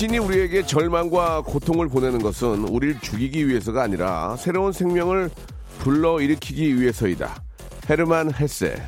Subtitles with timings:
[0.00, 5.28] 신이 우리에게 절망과 고통을 보내는 것은 우리를 죽이기 위해서가 아니라 새로운 생명을
[5.80, 7.42] 불러일으키기 위해서이다
[7.90, 8.82] 헤르만 헤세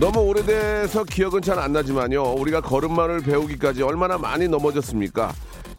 [0.00, 2.32] 너무 오래돼서 기억은 잘 안 나지만요.
[2.32, 5.34] 우리가 걸음마를 배우기까지 얼마나 많이 넘어졌습니까?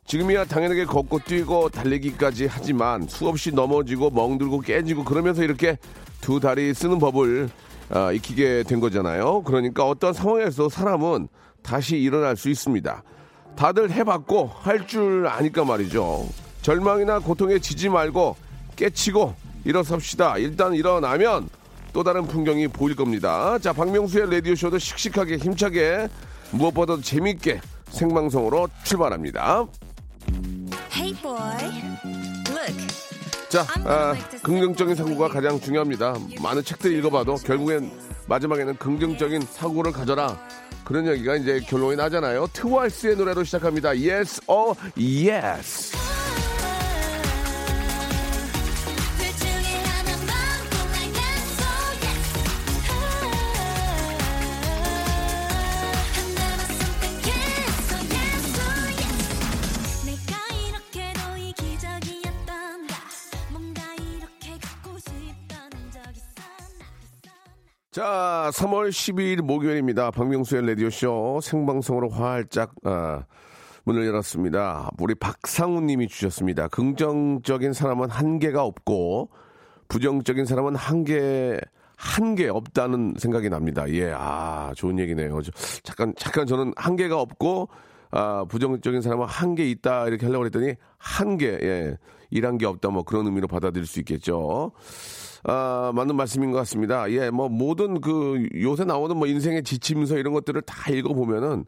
[0.06, 5.80] 지금이야 당연하게 걷고 뛰고 달리기까지 하지만 수없이 넘어지고 멍들고 깨지고 그러면서 이렇게
[6.22, 7.50] 두 다리 쓰는 법을
[7.90, 9.44] 아, 익히게 된 거잖아요.
[9.44, 11.28] 그러니까 어떤 상황에서 사람은
[11.64, 13.04] 다시 일어날 수 있습니다.
[13.56, 16.28] 다들 해봤고 할 줄 아니까 말이죠.
[16.62, 18.36] 절망이나 고통에 지지 말고
[18.76, 19.34] 깨치고
[19.66, 20.38] 일어섭시다.
[20.38, 21.50] 일단 일어나면
[21.92, 23.58] 또 다른 풍경이 보일 겁니다.
[23.60, 26.08] 자, 박명수의 라디오쇼도 씩씩하게 힘차게
[26.52, 29.66] 무엇보다도 재밌게 생방송으로 출발합니다.
[30.94, 31.38] Hey boy,
[32.50, 33.09] look.
[33.50, 36.16] 자, 아, 긍정적인 사고가 가장 중요합니다.
[36.42, 37.92] 많은 책들 읽어봐도 결국엔
[38.28, 40.38] 마지막에는 긍정적인 사고를 가져라.
[40.86, 42.48] 그런 얘기가 이제 결론이 나잖아요.
[42.54, 43.90] 트와이스의 노래로 시작합니다.
[43.90, 45.92] Yes or Yes.
[68.00, 70.12] 자, 3월 12일 목요일입니다.
[70.12, 73.26] 박명수의 라디오쇼 생방송으로 활짝 아,
[73.84, 74.92] 문을 열었습니다.
[75.02, 76.70] 우리 박상우 님이 주셨습니다.
[76.70, 79.32] 긍정적인 사람은 한계가 없고
[79.90, 81.60] 부정적인 사람은 한계
[81.98, 83.84] 한계 없다는 생각이 납니다.
[83.90, 85.42] 예, 아, 좋은 얘기네요.
[85.42, 85.52] 저,
[85.84, 87.68] 잠깐 잠깐 저는 한계가 없고
[88.12, 91.98] 아, 부정적인 사람은 한계 있다 이렇게 하려고 했더니 한계 예.
[92.30, 94.72] 일한 게 없다 뭐 그런 의미로 받아들일 수 있겠죠.
[95.44, 97.10] 아, 맞는 말씀인 것 같습니다.
[97.12, 101.66] 예, 뭐 모든 그 요새 나오는 뭐 인생의 지침서 이런 것들을 다 읽어보면은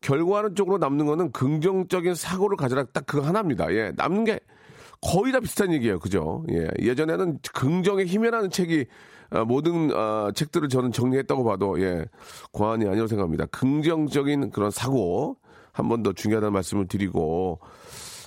[0.00, 3.72] 결과는 쪽으로 남는 거는 긍정적인 사고를 가져라 딱 그거 하나입니다.
[3.74, 4.40] 예, 남는 게
[5.02, 5.98] 거의 다 비슷한 얘기예요.
[5.98, 6.44] 그죠?
[6.50, 8.86] 예, 예전에는 긍정의 힘이라는 책이
[9.32, 12.04] 아, 모든 아, 책들을 저는 정리했다고 봐도 예,
[12.52, 13.46] 과언이 아니라고 생각합니다.
[13.46, 15.36] 긍정적인 그런 사고
[15.72, 17.60] 한 번 더 중요하다는 말씀을 드리고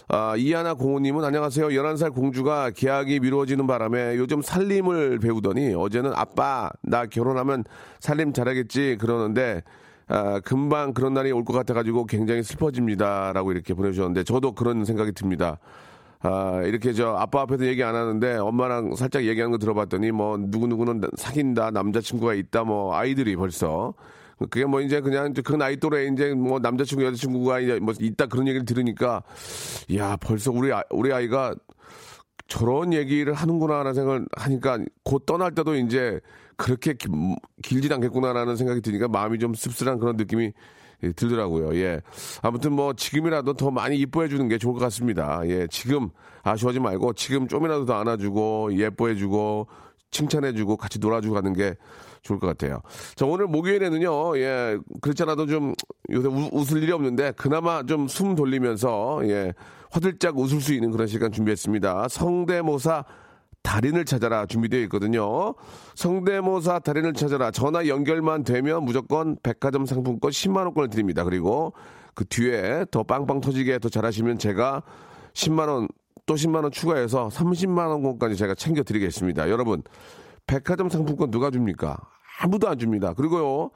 [0.10, 1.68] 아, 이하나 공호님은 안녕하세요.
[1.70, 7.64] 11살 공주가 계약이 미루어지는 바람에 요즘 살림을 배우더니 어제는 아빠, 나 결혼하면
[8.00, 9.64] 살림 잘하겠지 그러는데
[10.08, 13.32] 아, 금방 그런 날이 올 것 같아가지고 굉장히 슬퍼집니다.
[13.34, 15.58] 라고 이렇게 보내주셨는데 저도 그런 생각이 듭니다.
[16.22, 21.02] 아, 이렇게 저 아빠 앞에서 얘기 안 하는데 엄마랑 살짝 얘기하는 거 들어봤더니 뭐 누구누구는
[21.16, 23.94] 사귄다, 남자친구가 있다, 뭐 아이들이 벌써
[24.50, 28.48] 그게 뭐 이제 그냥 그 나이 또래 이제 뭐 남자친구 여자친구가 이제 뭐 있다 그런
[28.48, 29.24] 얘기를 들으니까
[29.96, 31.54] 야 벌써 우리 아, 우리 아이가
[32.48, 36.20] 저런 얘기를 하는구나라는 생각을 하니까 곧 떠날 때도 이제
[36.58, 37.08] 그렇게 기-
[37.64, 40.52] 길진 않겠구나라는 생각이 드니까 마음이 좀 씁쓸한 그런 느낌이
[41.04, 41.76] 예, 들더라고요.
[41.76, 42.02] 예.
[42.42, 45.42] 아무튼 뭐 지금이라도 더 많이 이뻐해 주는 게 좋을 것 같습니다.
[45.46, 45.68] 예.
[45.70, 46.10] 지금
[46.44, 49.68] 아쉬워하지 말고 지금 좀이라도 더 안아주고 예뻐해 주고
[50.12, 51.76] 칭찬해 주고 같이 놀아주고 가는 게
[52.24, 52.82] 좋을 것 같아요.
[53.16, 55.74] 자, 오늘 목요일에는요, 예, 그렇잖아도 좀
[56.12, 59.54] 요새 우- 웃을 일이 없는데 그나마 좀 숨 돌리면서, 예,
[59.92, 62.08] 화들짝 웃을 수 있는 그런 시간 준비했습니다.
[62.10, 63.04] 성대모사
[63.62, 65.54] 달인을 찾아라 준비되어 있거든요.
[65.96, 71.24] 성대모사 달인을 찾아라 전화 연결만 되면 무조건 백화점 상품권 10만 원권을 드립니다.
[71.24, 71.74] 그리고
[72.14, 74.84] 그 뒤에 더 빵빵 터지게 더 잘하시면 제가
[75.34, 75.88] 10만 원
[76.26, 79.50] 또 10만 원 추가해서 30만 원권까지 제가 챙겨 드리겠습니다.
[79.50, 79.84] 여러분
[80.48, 81.98] 백화점 상품권 누가 줍니까?
[82.40, 83.14] 아무도 안 줍니다.
[83.14, 83.72] 그리고요,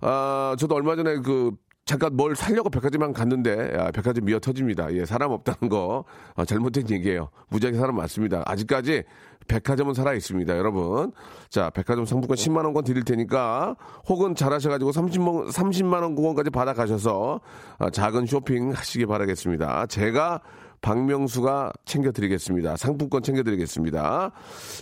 [0.00, 1.52] 아, 저도 얼마 전에 그,
[1.84, 4.92] 잠깐 뭘 살려고 백화점만 갔는데, 아, 백화점 미어 터집니다.
[4.94, 6.04] 예, 사람 없다는 거,
[6.36, 7.28] 아, 잘못된 얘기예요.
[7.48, 8.42] 무지하게 사람 많습니다.
[8.46, 9.02] 아직까지
[9.48, 11.12] 백화점은 살아 있습니다, 여러분.
[11.48, 13.74] 자, 백화점 상품권 10만 원권 드릴 테니까,
[14.08, 17.40] 혹은 잘하셔가지고 30만, 30만원 구원까지 받아가셔서,
[17.78, 19.86] 아, 작은 쇼핑 하시기 바라겠습니다.
[19.86, 20.40] 제가
[20.82, 22.76] 박명수가 챙겨드리겠습니다.
[22.76, 24.32] 상품권 챙겨드리겠습니다.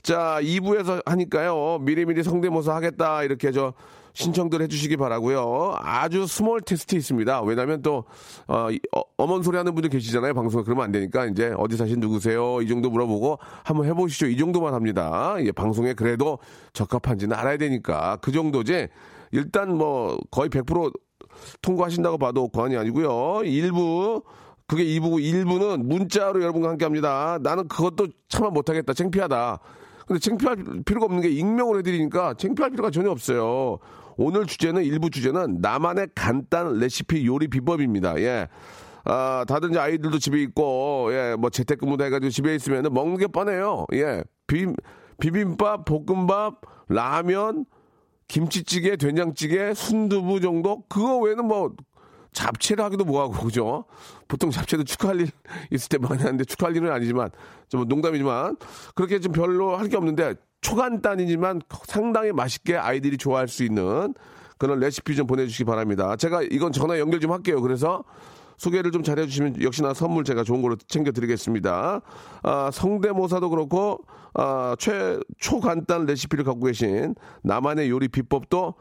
[0.02, 1.78] 자, 2부에서 하니까요.
[1.82, 3.22] 미리미리 성대모사 하겠다.
[3.22, 3.74] 이렇게 저
[4.12, 7.42] 신청들 해주시기 바라고요 아주 small 테스트 있습니다.
[7.42, 8.04] 왜냐면 또,
[8.48, 10.34] 어, 이- 어, 소리 하는 분들 계시잖아요.
[10.34, 12.60] 방송에 그러면 안 되니까 이제 어디 사신 누구세요?
[12.60, 14.26] 이 정도 물어보고 한번 해보시죠.
[14.26, 15.36] 이 정도만 합니다.
[15.40, 16.38] 예, 방송에 그래도
[16.72, 18.18] 적합한지는 알아야 되니까.
[18.20, 18.88] 그 정도지.
[19.30, 20.92] 일단 뭐 거의 100%
[21.62, 23.42] 통과하신다고 봐도 과언이 아니고요.
[23.44, 24.22] 일부
[24.70, 27.40] 그게 2부고 1부는 문자로 여러분과 함께 합니다.
[27.42, 28.92] 나는 그것도 차마 못하겠다.
[28.92, 29.58] 창피하다.
[30.06, 30.56] 근데 창피할
[30.86, 33.78] 필요가 없는 게 익명으로 해드리니까 창피할 필요가 전혀 없어요.
[34.16, 38.20] 오늘 주제는 일부 주제는 나만의 간단 레시피 요리 비법입니다.
[38.20, 38.46] 예.
[39.02, 43.86] 아, 다들 이제 아이들도 집에 있고, 예, 뭐 재택근무도 해가지고 집에 있으면 먹는 게 뻔해요.
[43.94, 44.22] 예.
[44.46, 44.66] 비,
[45.20, 47.64] 비빔밥, 볶음밥, 라면,
[48.28, 50.84] 김치찌개, 된장찌개, 순두부 정도?
[50.88, 51.72] 그거 외에는 뭐,
[52.32, 53.84] 잡채를 하기도 뭐하고, 그죠?
[54.28, 55.28] 보통 잡채도 축하할 일
[55.70, 57.30] 있을 때 많이 하는데 축하할 일은 아니지만,
[57.68, 58.56] 좀 농담이지만,
[58.94, 64.14] 그렇게 좀 별로 할 게 없는데, 초간단이지만 상당히 맛있게 아이들이 좋아할 수 있는
[64.58, 66.16] 그런 레시피 좀 보내주시기 바랍니다.
[66.16, 67.62] 제가 이건 전화 연결 좀 할게요.
[67.62, 68.04] 그래서
[68.58, 72.02] 소개를 좀 잘해주시면 역시나 선물 제가 좋은 걸로 챙겨드리겠습니다.
[72.42, 74.04] 아, 성대모사도 그렇고
[74.34, 78.74] 아, 최 초간단 레시피를 갖고 계신 나만의 요리 비법도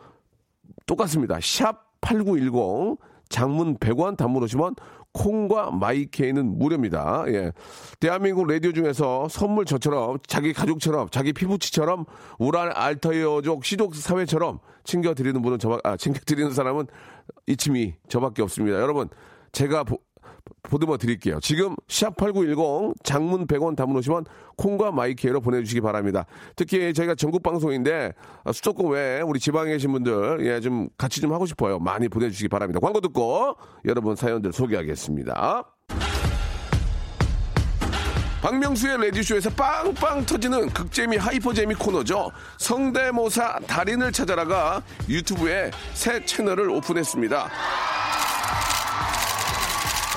[0.85, 1.39] 똑같습니다.
[1.41, 2.97] 샵 8910
[3.29, 4.75] 장문 100원 단문 오십원
[5.13, 7.23] 콩과 마이케이는 무료입니다.
[7.27, 7.51] 예.
[7.99, 12.05] 대한민국 라디오 중에서 선물 저처럼 자기 가족처럼 자기 피붙이처럼
[12.37, 16.87] 우랄 알타이어족 씨족 사회처럼 챙겨 드리는 분은 저 아, 챙겨 드리는 사람은
[17.47, 18.79] 이치미 저밖에 없습니다.
[18.79, 19.09] 여러분
[19.51, 19.99] 제가 보,
[20.63, 21.39] 보듬어 드릴게요.
[21.41, 24.25] 지금 샵8910 장문 100원 단문 오십원
[24.57, 26.25] 콩과 마이케이로 보내주시기 바랍니다.
[26.55, 28.13] 특히 저희가 전국 방송인데
[28.43, 31.79] 아, 수도권 외에 우리 지방에 계신 분들 예, 좀 같이 좀 하고 싶어요.
[31.79, 32.79] 많이 보내주시기 바랍니다.
[32.79, 33.55] 광고 듣고
[33.85, 35.63] 여러분 사연들 소개하겠습니다.
[38.41, 42.31] 박명수의 레디쇼에서 빵빵 터지는 극재미 하이퍼재미 코너죠.
[42.57, 47.49] 성대모사 달인을 찾아라가 유튜브에 새 채널을 오픈했습니다.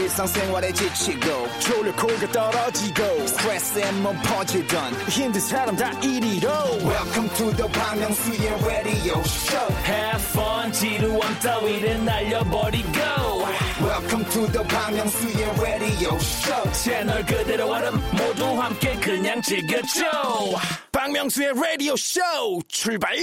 [0.00, 6.50] 일상생활에 지치고, 졸려 코가 떨어지고, 스트레스에 몸 퍼지던, 힘든 사람 다 이리로.
[6.82, 12.88] welcome to the Bang Myung-soo's radio show Have fun 지루함 따위를 날려버리고
[13.80, 20.04] welcome to the Bang Myung-soo's radio show 채널 그대로 얼음 모두 함께 그냥 즐겨줘
[20.92, 22.20] 박명수의 라디오 쇼
[22.68, 23.14] 출발!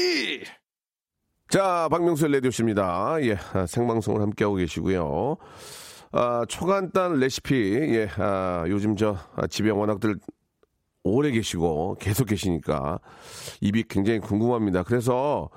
[1.49, 3.17] 자, 박명수의 레디오씨입니다.
[3.21, 5.37] 예, 아, 생방송을 함께하고 계시고요.
[6.19, 10.15] 아, 초간단 레시피, 예, 아, 요즘 저 아, 집에 워낙들
[11.03, 12.99] 오래 계시고 계속 계시니까
[13.61, 14.81] 입이 굉장히 궁금합니다.
[14.81, 15.47] 그래서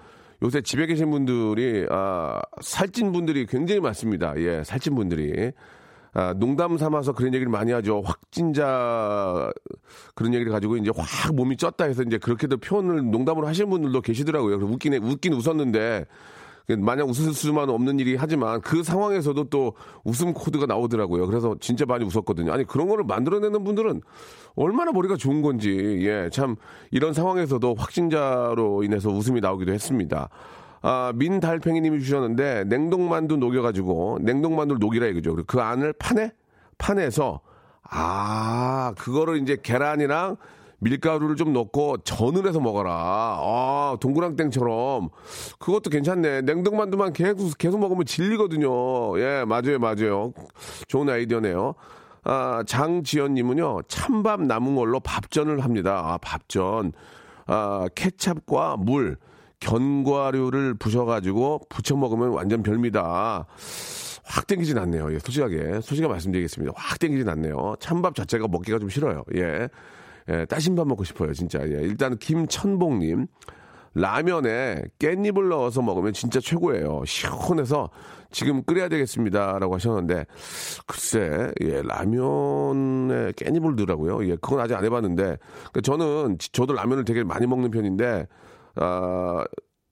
[0.42, 4.34] 요새 집에 계신 분들이 아, 살찐 분들이 굉장히 많습니다.
[4.36, 5.50] 예, 살찐 분들이.
[6.12, 8.02] 아, 농담 삼아서 그런 얘기를 많이 하죠.
[8.04, 9.50] 확진자
[10.14, 14.58] 그런 얘기를 가지고 이제 확 몸이 쪘다 해서 이제 그렇게도 표현을 농담으로 하시는 분들도 계시더라고요.
[14.58, 16.04] 그래서 웃긴, 웃긴 웃었는데
[16.76, 19.74] 마냥 웃을 수만 없는 일이 하지만 그 상황에서도 또
[20.04, 21.26] 웃음 코드가 나오더라고요.
[21.26, 22.52] 그래서 진짜 많이 웃었거든요.
[22.52, 24.02] 아니 그런 거를 만들어내는 분들은
[24.56, 26.56] 얼마나 머리가 좋은 건지 예 참
[26.90, 30.28] 이런 상황에서도 확진자로 인해서 웃음이 나오기도 했습니다.
[30.82, 35.34] 아, 민달팽이님이 주셨는데 냉동만두 녹여가지고 냉동만두를 녹이라 이거죠.
[35.34, 36.32] 그리고 그 안을 파내
[36.78, 37.40] 파내서
[37.82, 40.36] 아 그거를 이제 계란이랑
[40.80, 42.92] 밀가루를 좀 넣고 전을 해서 먹어라.
[42.92, 45.10] 아, 동그랑땡처럼.
[45.58, 46.42] 그것도 괜찮네.
[46.42, 49.18] 냉동만두만 계속, 계속 먹으면 질리거든요.
[49.20, 50.32] 예, 맞아요, 맞아요.
[50.88, 51.74] 좋은 아이디어네요.
[52.24, 56.02] 아, 장지연님은요, 찬밥 남은 걸로 밥전을 합니다.
[56.04, 56.92] 아, 밥전.
[57.46, 59.16] 아, 케찹과 물,
[59.60, 63.46] 견과류를 부셔가지고 부쳐 먹으면 완전 별미다.
[64.24, 65.12] 확 땡기진 않네요.
[65.12, 65.80] 예, 솔직하게.
[65.80, 66.72] 솔직하게 말씀드리겠습니다.
[66.76, 67.74] 확 땡기진 않네요.
[67.80, 69.24] 찬밥 자체가 먹기가 좀 싫어요.
[69.34, 69.68] 예.
[70.30, 71.60] 예, 따신 밥 먹고 싶어요, 진짜.
[71.62, 71.80] 예.
[71.82, 73.26] 일단 김천봉님.
[73.92, 77.02] 라면에 깻잎을 넣어서 먹으면 진짜 최고예요.
[77.06, 77.90] 시원해서
[78.30, 79.58] 지금 끓여야 되겠습니다.
[79.58, 80.26] 라고 하셨는데,
[80.86, 84.24] 글쎄, 예, 라면에 깻잎을 넣으라고요?
[84.28, 88.28] 예, 그건 아직 안 해봤는데, 그러니까 저는, 지- 저도 라면을 되게 많이 먹는 편인데,
[88.76, 89.44] 아,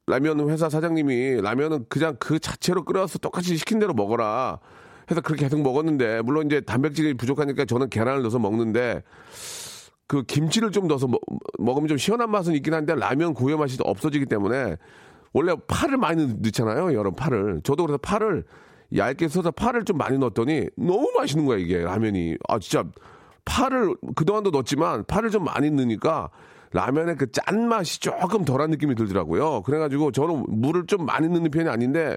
[0.06, 4.60] 라면 회사 사장님이 라면은 그냥 그 자체로 끓여서 똑같이 시킨 대로 먹어라.
[5.10, 9.02] 해서 그렇게 계속 먹었는데, 물론 이제 단백질이 부족하니까 저는 계란을 넣어서 먹는데,
[10.08, 11.20] 그 김치를 좀 넣어서 먹,
[11.76, 14.76] 으면 좀 시원한 맛은 있긴 한데 라면 고유 맛이 없어지기 때문에
[15.34, 16.94] 원래 파를 많이 넣- 넣잖아요.
[16.94, 17.60] 여러 파를.
[17.62, 18.44] 저도 그래서 파를
[18.96, 22.36] 얇게 써서 파를 좀 많이 넣었더니 너무 맛있는 거야 이게 라면이.
[22.48, 22.84] 아 진짜
[23.44, 26.30] 파를 그동안도 넣었지만 파를 좀 많이 넣으니까
[26.72, 29.62] 라면의 그 짠맛이 조금 덜한 느낌이 들더라고요.
[29.62, 32.16] 그래가지고 저는 물을 좀 많이 넣는 편이 아닌데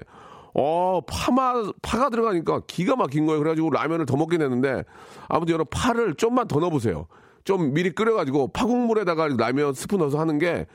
[0.54, 3.38] 어 파마 파가 들어가니까 기가 막힌 거예요.
[3.40, 4.84] 그래가지고 라면을 더 먹게 됐는데
[5.28, 7.06] 아무튼 여러분 파를 좀만 더 넣어보세요.
[7.44, 10.66] 좀 미리 끓여가지고 파국물에다가 라면 스프 넣어서 하는 게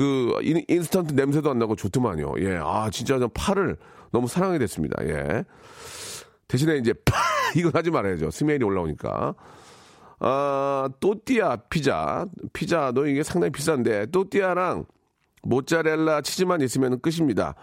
[0.00, 0.32] 그
[0.68, 2.34] 인스턴트 냄새도 안 나고 좋더만요.
[2.38, 3.76] 예, 아 진짜 저 파를
[4.10, 4.96] 너무 사랑하게 됐습니다.
[5.04, 5.44] 예.
[6.48, 7.14] 대신에 이제 파
[7.54, 8.30] 이건 하지 말아야죠.
[8.30, 9.34] 스멜이 올라오니까.
[10.20, 12.26] 아, 또띠아 피자.
[12.54, 14.86] 피자도 이게 상당히 비싼데, 또띠아랑
[15.42, 17.54] 모짜렐라 치즈만 있으면 끝입니다.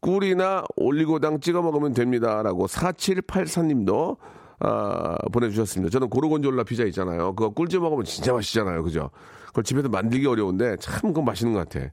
[0.00, 2.42] 꿀이나 올리고당 찍어 먹으면 됩니다.
[2.42, 4.18] 라고 4784님도
[4.60, 5.90] 아, 보내주셨습니다.
[5.90, 7.34] 저는 고르곤졸라 피자 있잖아요.
[7.34, 8.82] 그거 꿀집 먹으면 진짜 맛있잖아요.
[8.82, 9.10] 그죠?
[9.46, 11.86] 그걸 집에서 만들기 어려운데 참 그건 맛있는 것 같아.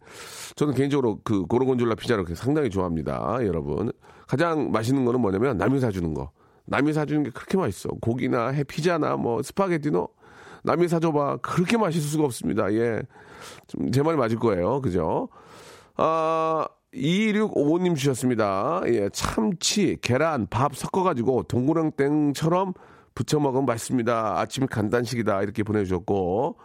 [0.55, 3.37] 저는 개인적으로 그 고르곤졸라 피자를 상당히 좋아합니다.
[3.43, 3.91] 여러분.
[4.27, 6.31] 가장 맛있는 거는 뭐냐면 남이 사주는 거.
[6.65, 7.89] 남이 사주는 게 그렇게 맛있어.
[8.01, 10.07] 고기나 해 피자나 뭐 스파게티노
[10.63, 11.37] 남이 사줘봐.
[11.37, 12.73] 그렇게 맛있을 수가 없습니다.
[12.73, 13.01] 예.
[13.67, 14.81] 좀 제 말이 맞을 거예요.
[14.81, 15.29] 그죠?
[15.97, 16.65] 아,
[16.95, 18.81] 2655님 주셨습니다.
[18.87, 22.73] 예, 참치, 계란, 밥 섞어가지고 동그랑땡처럼
[23.13, 24.39] 부쳐 먹으면 맛있습니다.
[24.39, 25.41] 아침 간단식이다.
[25.41, 26.57] 이렇게 보내주셨고.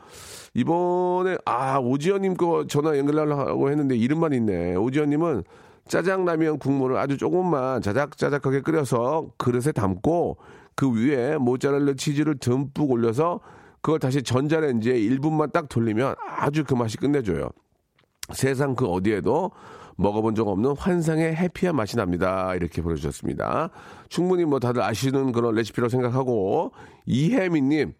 [0.54, 4.74] 이번에, 아, 오지연님 거 전화 연결하려고 했는데 이름만 있네.
[4.74, 5.44] 오지연님은
[5.86, 10.38] 짜장라면 국물을 아주 조금만 자작자작하게 끓여서 그릇에 담고
[10.74, 13.40] 그 위에 모짜렐라 치즈를 듬뿍 올려서
[13.80, 17.48] 그걸 다시 전자레인지에 1분만 딱 돌리면 아주 그 맛이 끝내줘요.
[18.32, 19.50] 세상 그 어디에도
[20.00, 22.54] 먹어본 적 없는 환상의 해피한 맛이 납니다.
[22.54, 23.70] 이렇게 보내주셨습니다.
[24.08, 26.72] 충분히 뭐 다들 아시는 그런 레시피라고 생각하고
[27.06, 27.92] 이혜미님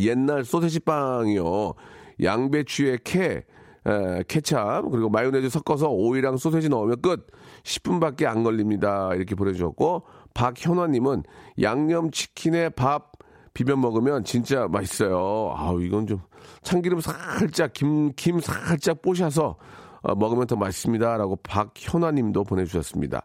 [0.00, 1.74] 옛날 소세지 빵이요.
[2.22, 3.44] 양배추에 캐,
[3.86, 7.26] 에, 케찹, 그리고 마요네즈 섞어서 오이랑 소세지 넣으면 끝.
[7.62, 9.10] 10분밖에 안 걸립니다.
[9.14, 10.02] 이렇게 보내주셨고,
[10.34, 11.22] 박현화님은
[11.62, 13.12] 양념 치킨에 밥
[13.54, 15.54] 비벼 먹으면 진짜 맛있어요.
[15.56, 16.20] 아우, 이건 좀
[16.62, 19.56] 참기름 살짝, 김, 김 살짝 뽀셔서 어,
[20.02, 21.16] 먹으면 더 맛있습니다.
[21.16, 23.22] 라고 박현화님도 보내주셨습니다.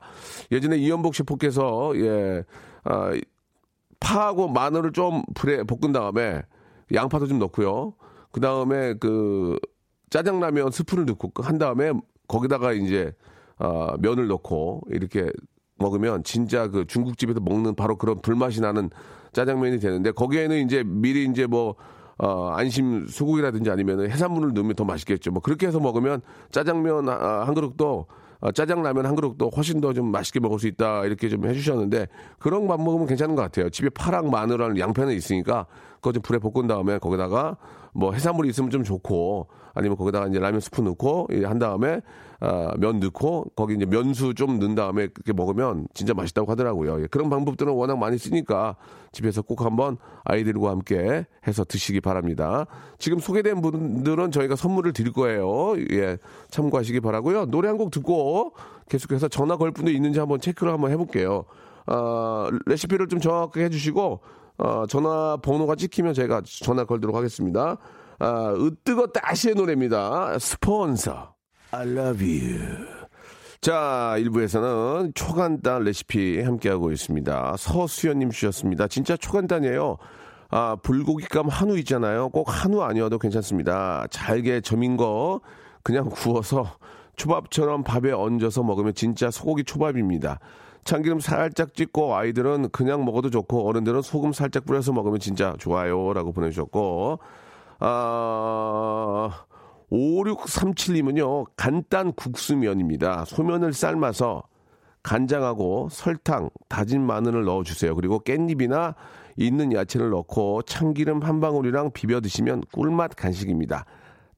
[0.51, 2.43] 예전에 이연복 셰프께서, 예,
[2.83, 3.11] 아,
[3.99, 6.41] 파하고 마늘을 좀 불에 볶은 다음에
[6.93, 7.93] 양파도 좀 넣고요.
[8.31, 9.57] 그 다음에 그
[10.09, 11.91] 짜장라면 스프를 넣고 한 다음에
[12.27, 13.13] 거기다가 이제
[13.57, 15.31] 어, 면을 넣고 이렇게
[15.77, 18.89] 먹으면 진짜 그 중국집에서 먹는 바로 그런 불맛이 나는
[19.33, 21.75] 짜장면이 되는데 거기에는 이제 미리 이제 뭐
[22.17, 25.31] 어, 안심 소고기라든지 아니면 해산물을 넣으면 더 맛있겠죠.
[25.31, 28.07] 뭐 그렇게 해서 먹으면 짜장면 아, 한 그릇도
[28.39, 32.07] 어, 짜장라면 한 그릇도 훨씬 더 좀 맛있게 먹을 수 있다 이렇게 좀 해주셨는데
[32.39, 33.69] 그런 밥 먹으면 괜찮은 것 같아요.
[33.69, 35.65] 집에 파랑 마늘랑 양파는 있으니까
[36.11, 37.57] 좀 불에 볶은 다음에 거기다가
[37.93, 42.01] 뭐 해산물이 있으면 좀 좋고 아니면 거기다가 이제 라면 스프 넣고 이한 다음에
[42.41, 47.01] 아, 면 넣고 거기 이제 면수 좀 넣은 다음에 그렇게 먹으면 진짜 맛있다고 하더라고요.
[47.03, 48.75] 예, 그런 방법들은 워낙 많이 쓰니까
[49.13, 52.65] 집에서 꼭 한번 아이들과 함께 해서 드시기 바랍니다.
[52.99, 55.75] 지금 소개된 분들은 저희가 선물을 드릴 거예요.
[55.91, 56.17] 예,
[56.49, 57.45] 참고하시기 바라고요.
[57.45, 58.53] 노래 한 곡 듣고
[58.87, 61.43] 계속해서 전화 걸 분도 있는지 한번 체크를 한번 해볼게요.
[61.87, 64.21] 아, 레시피를 좀 정확하게 해주시고
[64.57, 67.77] 어, 전화 번호가 찍히면 저희가 전화 걸도록 하겠습니다.
[68.19, 70.39] 아, 으뜨거 따시의 노래입니다.
[70.39, 71.33] 스폰서.
[71.71, 72.59] I love you.
[73.59, 77.55] 자, 1부에서는 초간단 레시피 함께하고 있습니다.
[77.57, 78.87] 서수연님 주셨습니다.
[78.87, 79.97] 진짜 초간단이에요.
[80.49, 82.29] 아, 불고기감 한우 있잖아요.
[82.29, 84.05] 꼭 한우 아니어도 괜찮습니다.
[84.11, 85.41] 잘게 점인 거
[85.83, 86.77] 그냥 구워서
[87.15, 90.39] 초밥처럼 밥에 얹어서 먹으면 진짜 소고기 초밥입니다.
[90.85, 96.13] 참기름 살짝 찍고 아이들은 그냥 먹어도 좋고 어른들은 소금 살짝 뿌려서 먹으면 진짜 좋아요.
[96.13, 97.19] 라고 보내주셨고,
[97.79, 99.29] 아,
[99.91, 103.25] 5637님은요, 간단 국수면입니다.
[103.25, 104.43] 소면을 삶아서
[105.01, 107.95] 간장하고 설탕, 다진 마늘을 넣어주세요.
[107.95, 108.93] 그리고 깻잎이나
[109.37, 113.85] 있는 야채를 넣고 참기름 한 방울이랑 비벼 드시면 꿀맛 간식입니다.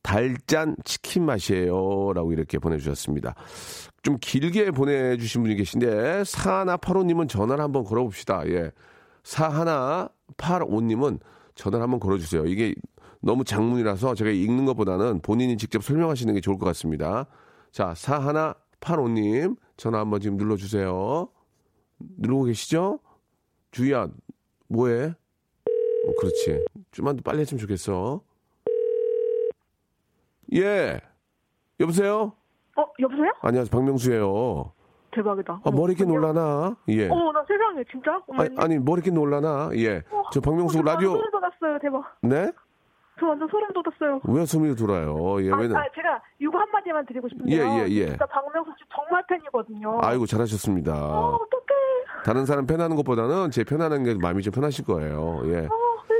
[0.01, 2.13] 달짠 치킨 맛이에요.
[2.13, 3.35] 라고 이렇게 보내주셨습니다.
[4.03, 8.47] 좀 길게 보내주신 분이 계신데, 사하나 파로님은 전화를 한번 걸어봅시다.
[8.47, 8.71] 예.
[9.23, 11.19] 사하나 파로님은
[11.55, 12.45] 전화를 한번 걸어주세요.
[12.45, 12.73] 이게
[13.21, 17.27] 너무 장문이라서 제가 읽는 것보다는 본인이 직접 설명하시는 게 좋을 것 같습니다.
[17.71, 21.27] 자, 사하나 파로님 전화 한번 지금 눌러주세요.
[21.99, 22.99] 누르고 계시죠?
[23.71, 24.07] 주희야,
[24.67, 25.05] 뭐해?
[25.05, 26.63] 어, 그렇지.
[26.91, 28.21] 좀만 더 빨리 했으면 좋겠어.
[30.53, 30.99] 예.
[31.79, 32.33] 여보세요?
[32.75, 33.31] 어, 여보세요?
[33.41, 33.71] 안녕하세요.
[33.71, 34.71] 박명수예요.
[35.11, 35.61] 대박이다.
[35.63, 36.75] 아, 머리 이렇게 놀라나?
[36.89, 37.09] 예.
[37.09, 38.21] 어머, 나 세상에, 진짜?
[38.37, 39.69] 아니, 아니, 머리 이렇게 놀라나?
[39.75, 40.03] 예.
[40.31, 42.03] 저 박명수 어, 라디오, 소리 받았어요, 대박.
[42.21, 42.51] 네?
[43.19, 44.21] 저 완전 소름 돋았어요.
[44.25, 45.43] 왜 소문이 돌아요?
[45.43, 45.79] 예, 아, 왜냐?
[45.79, 47.63] 아, 제가 이거 한마디만 드리고 싶은데요.
[47.63, 48.05] 예, 예, 예.
[48.09, 49.99] 진짜 박명수 씨 정말 팬이거든요.
[50.03, 50.93] 아이고 잘하셨습니다.
[50.93, 52.23] 어, 어떡해.
[52.23, 55.41] 다른 사람 편하는 것보다는 제 편하는 게 마음이 좀 편하실 거예요.
[55.45, 55.65] 예.
[55.65, 55.69] 어,
[56.07, 56.16] 네, 네.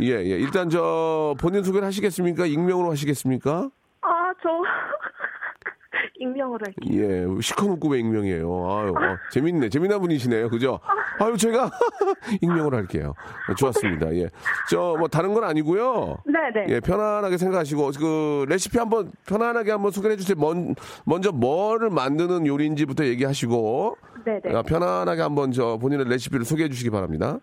[0.00, 0.38] 예, 예.
[0.38, 2.46] 일단 저 본인 소개를 하시겠습니까?
[2.46, 3.70] 익명으로 하시겠습니까?
[4.02, 4.48] 아, 저
[6.18, 7.02] 익명으로 할게요.
[7.02, 8.46] 예, 시커멓고 익명이에요.
[8.70, 9.68] 아유, 어, 재밌네.
[9.68, 10.48] 재미난 분이시네요.
[10.48, 10.78] 그죠?
[11.18, 11.70] 아유, 제가
[12.40, 13.14] 익명으로 할게요.
[13.50, 14.14] 어, 좋았습니다.
[14.16, 14.28] 예.
[14.70, 16.18] 저, 뭐, 다른 건 아니고요.
[16.26, 16.74] 네, 네.
[16.74, 20.36] 예, 편안하게 생각하시고, 그, 레시피 한 번 편안하게 한번 소개해 주세요.
[20.38, 24.54] 먼, 먼저 뭐를 만드는 요리인지부터 얘기하시고, 네, 네.
[24.54, 27.38] 아, 편안하게 한번 저 본인의 레시피를 소개해 주시기 바랍니다.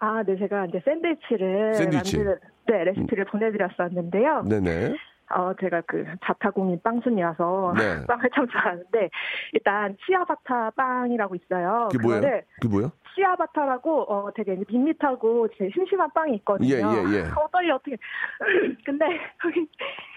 [0.00, 2.18] 아, 네, 제가 이제 샌드위치를 샌드위치.
[2.18, 2.24] 음.
[2.24, 4.42] 만드는 네, 레시피를 보내드렸었는데요.
[4.48, 4.96] 네네.
[5.30, 8.06] 어, 제가 그 자타공인 빵순이라서 네.
[8.06, 9.10] 빵을 참 좋아하는데
[9.52, 11.88] 일단 치아바타 빵이라고 있어요.
[11.92, 12.20] 그게 뭐예요?
[12.60, 12.92] 그게 뭐예요?
[13.14, 16.68] 치아바타라고 어 되게 밋밋하고 제일 심심한 빵이 있거든요.
[16.68, 17.20] 예, 예, 예.
[17.36, 17.96] 어 떨려 어떻게?
[18.86, 19.04] 근데
[19.42, 19.66] 거기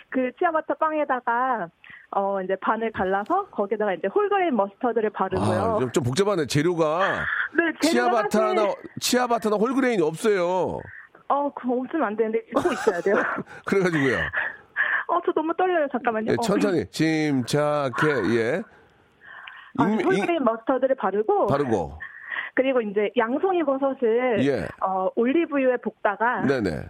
[0.09, 1.69] 그 치아바타 빵에다가
[2.13, 5.75] 어 이제 반을 갈라서 거기다가 이제 whole grain 머스터드를 바르고요.
[5.75, 6.45] 아, 좀, 좀 복잡하네.
[6.45, 6.99] 재료가.
[7.55, 10.79] 네, 치아바타나, 사실- 치아바타나 whole grain이 없어요.
[11.29, 13.15] 어 그거 없으면 안 되는데 꼭 있어야 돼요.
[13.65, 14.17] 그래가지고요.
[15.07, 15.87] 어 저 너무 떨려요.
[15.91, 16.31] 잠깐만요.
[16.31, 16.85] 예, 어, 천천히.
[16.91, 18.63] 침착해, 예.
[19.77, 21.97] 아, 익- 익- whole grain 머스터드를 바르고 바르고.
[22.55, 24.67] 그리고 이제 양송이 버섯을 예.
[24.85, 26.83] 어, 올리브유에 볶다가 네네.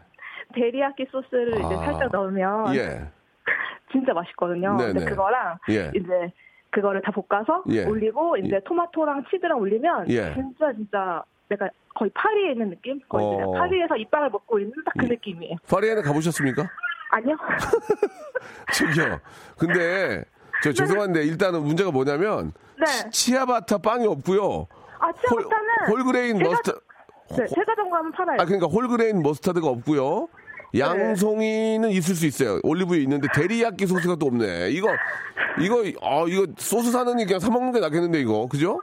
[0.55, 1.83] 데리야끼 소스를 이제 아.
[1.83, 3.07] 살짝 넣으면 예.
[3.91, 4.77] 진짜 맛있거든요.
[4.77, 4.93] 네네.
[4.93, 5.91] 근데 그거랑 예.
[5.95, 6.31] 이제
[6.69, 7.85] 그거를 다 볶아서 예.
[7.85, 8.59] 올리고 이제 예.
[8.63, 10.33] 토마토랑 치즈랑 올리면 예.
[10.33, 12.99] 진짜 진짜 내가 거의 파리에 있는 느낌?
[13.09, 13.51] 거의 어.
[13.51, 15.07] 파리에서 이빵을 먹고 있는 딱그 예.
[15.09, 15.55] 느낌이에요.
[15.69, 16.63] 파리에는 가보셨습니까?
[17.11, 17.35] 아니요?
[18.73, 19.19] 저기요.
[19.57, 20.23] 근데,
[20.63, 23.09] 저 죄송한데, 일단은 문제가 뭐냐면, 네.
[23.11, 24.67] 치아바타 빵이 없고요.
[24.99, 26.71] 아 치아바타는 whole grain 제가- 머스터,
[27.37, 28.37] 네, 제과점 가면 팔아요.
[28.39, 30.27] 아, 그러니까 whole grain 머스타드가 없고요.
[30.77, 32.59] 양송이는 있을 수 있어요.
[32.63, 34.69] 올리브유 있는데 데리야끼 소스가 또 없네.
[34.71, 34.87] 이거
[35.59, 38.79] 이거 아 이거 소스 사느니 그냥 사 먹는 게 낫겠는데 이거 그죠?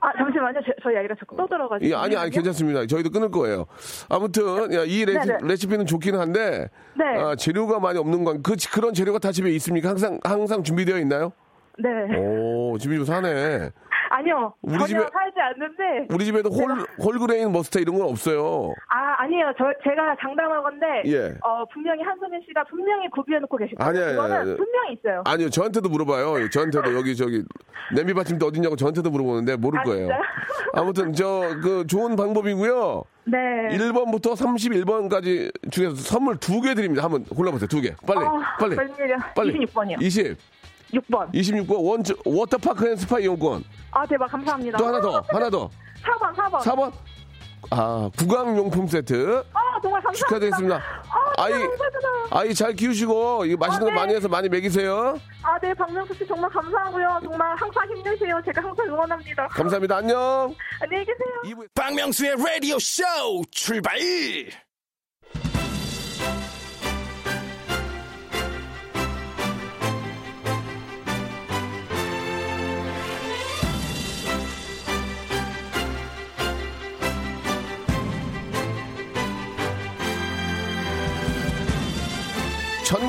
[0.00, 0.60] 아 잠시만요.
[0.64, 1.90] 제, 저희 아이가 자꾸 떠들어가지고.
[1.90, 2.86] 예, 아니 아니 괜찮습니다.
[2.86, 3.66] 저희도 끊을 거예요.
[4.08, 5.38] 아무튼 야, 이 레시, 네네.
[5.42, 7.04] 레시피는 좋기는 한데 네.
[7.20, 9.88] 아, 재료가 많이 없는 건 그 그런 재료가 다 집에 있습니까?
[9.90, 11.32] 항상 항상 준비되어 있나요?
[11.78, 11.88] 네.
[12.16, 13.70] 오 집이 좀 사네.
[14.10, 14.54] 아니요.
[14.62, 16.06] 우리 집에- 살지 않는데.
[16.14, 18.72] 우리 집에도 whole whole grain 머스타 이런 건 없어요.
[18.88, 19.52] 아 아니에요.
[19.58, 20.86] 저 제가 장담할 건데.
[21.06, 21.34] 예.
[21.42, 23.88] 어 분명히 한수민 씨가 분명히 구비해놓고 계실 거예요.
[23.90, 24.56] 아니야, 아니야, 아니야.
[24.56, 25.22] 분명히 있어요.
[25.26, 26.48] 아니요, 저한테도 물어봐요.
[26.50, 27.42] 저한테도 여기 저기
[27.94, 30.08] 냄비 받침대 어딨냐고 저한테도 물어보는데 모를 아, 거예요.
[30.74, 31.28] 아무튼 저
[31.62, 33.02] 그 좋은 방법이고요.
[33.24, 33.38] 네.
[33.76, 37.04] 1번부터 31번까지 중에서 선물 두 개 드립니다.
[37.04, 37.66] 한번 골라보세요.
[37.68, 37.94] 두 개.
[38.06, 38.20] 빨리.
[38.24, 38.76] 아, 빨리.
[39.34, 39.66] 빨리.
[39.66, 40.00] 26번이요.
[40.02, 40.36] 20.
[40.92, 41.32] 6번.
[41.32, 43.64] 26번 원 워터파크 and 스파 이용권.
[43.90, 44.78] 아 대박 감사합니다.
[44.78, 45.22] 또 하나 더.
[45.28, 45.68] 하나 더.
[46.02, 46.58] 4번 4번.
[46.60, 46.92] 4번.
[47.70, 49.42] 아, 구강용품 세트.
[49.52, 50.12] 아 정말 감사합니다.
[50.12, 50.76] 축하드리겠습니다.
[50.76, 52.08] 아, 아이, 감사합니다.
[52.30, 53.96] 아이 잘 키우시고 이거 맛있는 거 네.
[53.96, 55.18] 많이 해서 많이 먹이세요.
[55.42, 57.20] 아, 네, 박명수 씨 정말 감사하고요.
[57.22, 58.40] 정말 항상 힘내세요.
[58.44, 59.48] 제가 항상 응원합니다.
[59.48, 59.96] 감사합니다.
[59.96, 60.54] 안녕.
[60.80, 61.64] 안녕히 계세요.
[61.74, 63.02] 박명수의 라디오 쇼
[63.50, 63.98] 출발!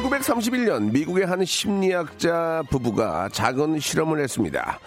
[0.10, 4.80] (1931년) 미국의 한 심리학자 부부가 작은 실험을 했습니다.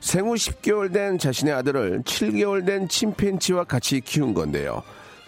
[0.00, 4.82] 생후 10개월 된 자신의 아들을 7개월 된 침팬치와 같이 키운 건데요.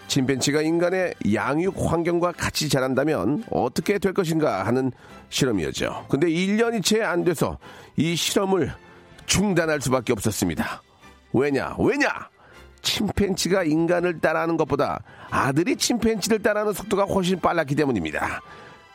[0.08, 4.90] 침팬치가 인간의 양육 환경과 같이 자란다면 어떻게 될 것인가 하는
[5.28, 6.06] 실험이었죠.
[6.08, 7.58] 근데 1년이 채 안 돼서
[7.96, 8.72] 이 실험을
[9.26, 10.82] 중단할 수밖에 없었습니다.
[11.32, 12.08] 왜냐 왜냐?
[12.82, 18.40] 침팬치가 인간을 따라하는 것보다 아들이 침팬치를 따라하는 속도가 훨씬 빨랐기 때문입니다.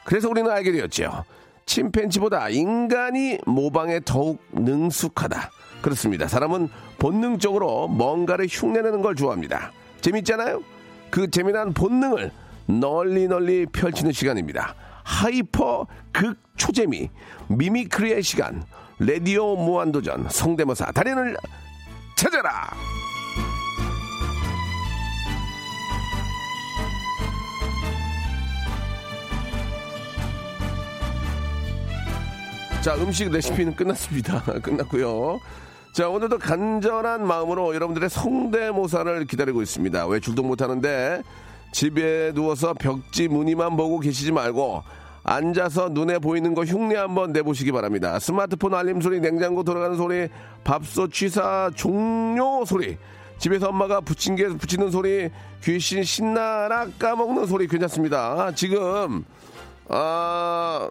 [0.07, 1.25] 그래서 우리는 알게 되었죠.
[1.65, 5.51] 침팬치보다 인간이 모방에 더욱 능숙하다.
[5.81, 6.29] 그렇습니다.
[6.29, 9.73] 사람은 본능적으로 뭔가를 흉내내는 걸 좋아합니다.
[9.99, 10.63] 재밌잖아요?
[11.09, 12.31] 그 재미난 본능을
[12.67, 14.75] 널리 널리 펼치는 시간입니다.
[15.03, 17.09] hyper 극 초재미
[17.49, 18.63] mimicry의 시간
[18.99, 21.35] 레디오 무한도전 성대모사 달인을
[22.15, 22.69] 찾아라.
[32.81, 34.41] 자, 음식 레시피는 끝났습니다.
[34.61, 35.39] 끝났고요.
[35.91, 40.07] 자, 오늘도 간절한 마음으로 여러분들의 성대모사를 기다리고 있습니다.
[40.07, 41.21] 왜 출동 못하는데
[41.73, 44.83] 집에 누워서 벽지 무늬만 보고 계시지 말고
[45.23, 48.17] 앉아서 눈에 보이는 거 흉내 한번 내보시기 바랍니다.
[48.19, 50.29] 스마트폰 알림 소리, 냉장고 돌아가는 소리,
[50.63, 52.97] 밥솥 취사 종료 소리,
[53.37, 55.29] 집에서 엄마가 부침개 붙이는 소리,
[55.63, 58.51] 귀신 신나라 까먹는 소리 괜찮습니다.
[58.55, 59.25] 지금
[59.89, 60.89] 아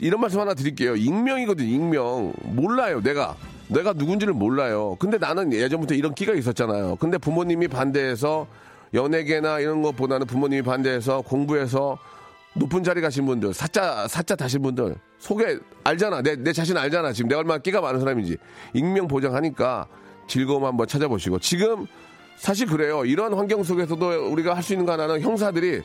[0.00, 0.96] 이런 말씀 하나 드릴게요.
[0.96, 2.32] 익명이거든 익명.
[2.42, 3.36] 몰라요 내가.
[3.68, 4.96] 내가 누군지를 몰라요.
[4.98, 6.96] 근데 나는 예전부터 이런 끼가 있었잖아요.
[6.96, 8.46] 근데 부모님이 반대해서
[8.92, 11.98] 연예계나 이런 것보다는 부모님이 반대해서 공부해서
[12.56, 16.22] 높은 자리 가신 분들, 사자, 사자 다신 분들, 속에 알잖아.
[16.22, 17.12] 내, 내 자신 알잖아.
[17.12, 18.36] 지금 내가 얼마나 끼가 많은 사람인지.
[18.74, 19.88] 익명 보장하니까
[20.28, 21.40] 즐거움 한번 찾아보시고.
[21.40, 21.86] 지금
[22.36, 23.04] 사실 그래요.
[23.04, 25.82] 이런 환경 속에서도 우리가 할 수 있는 거 하나는 형사들이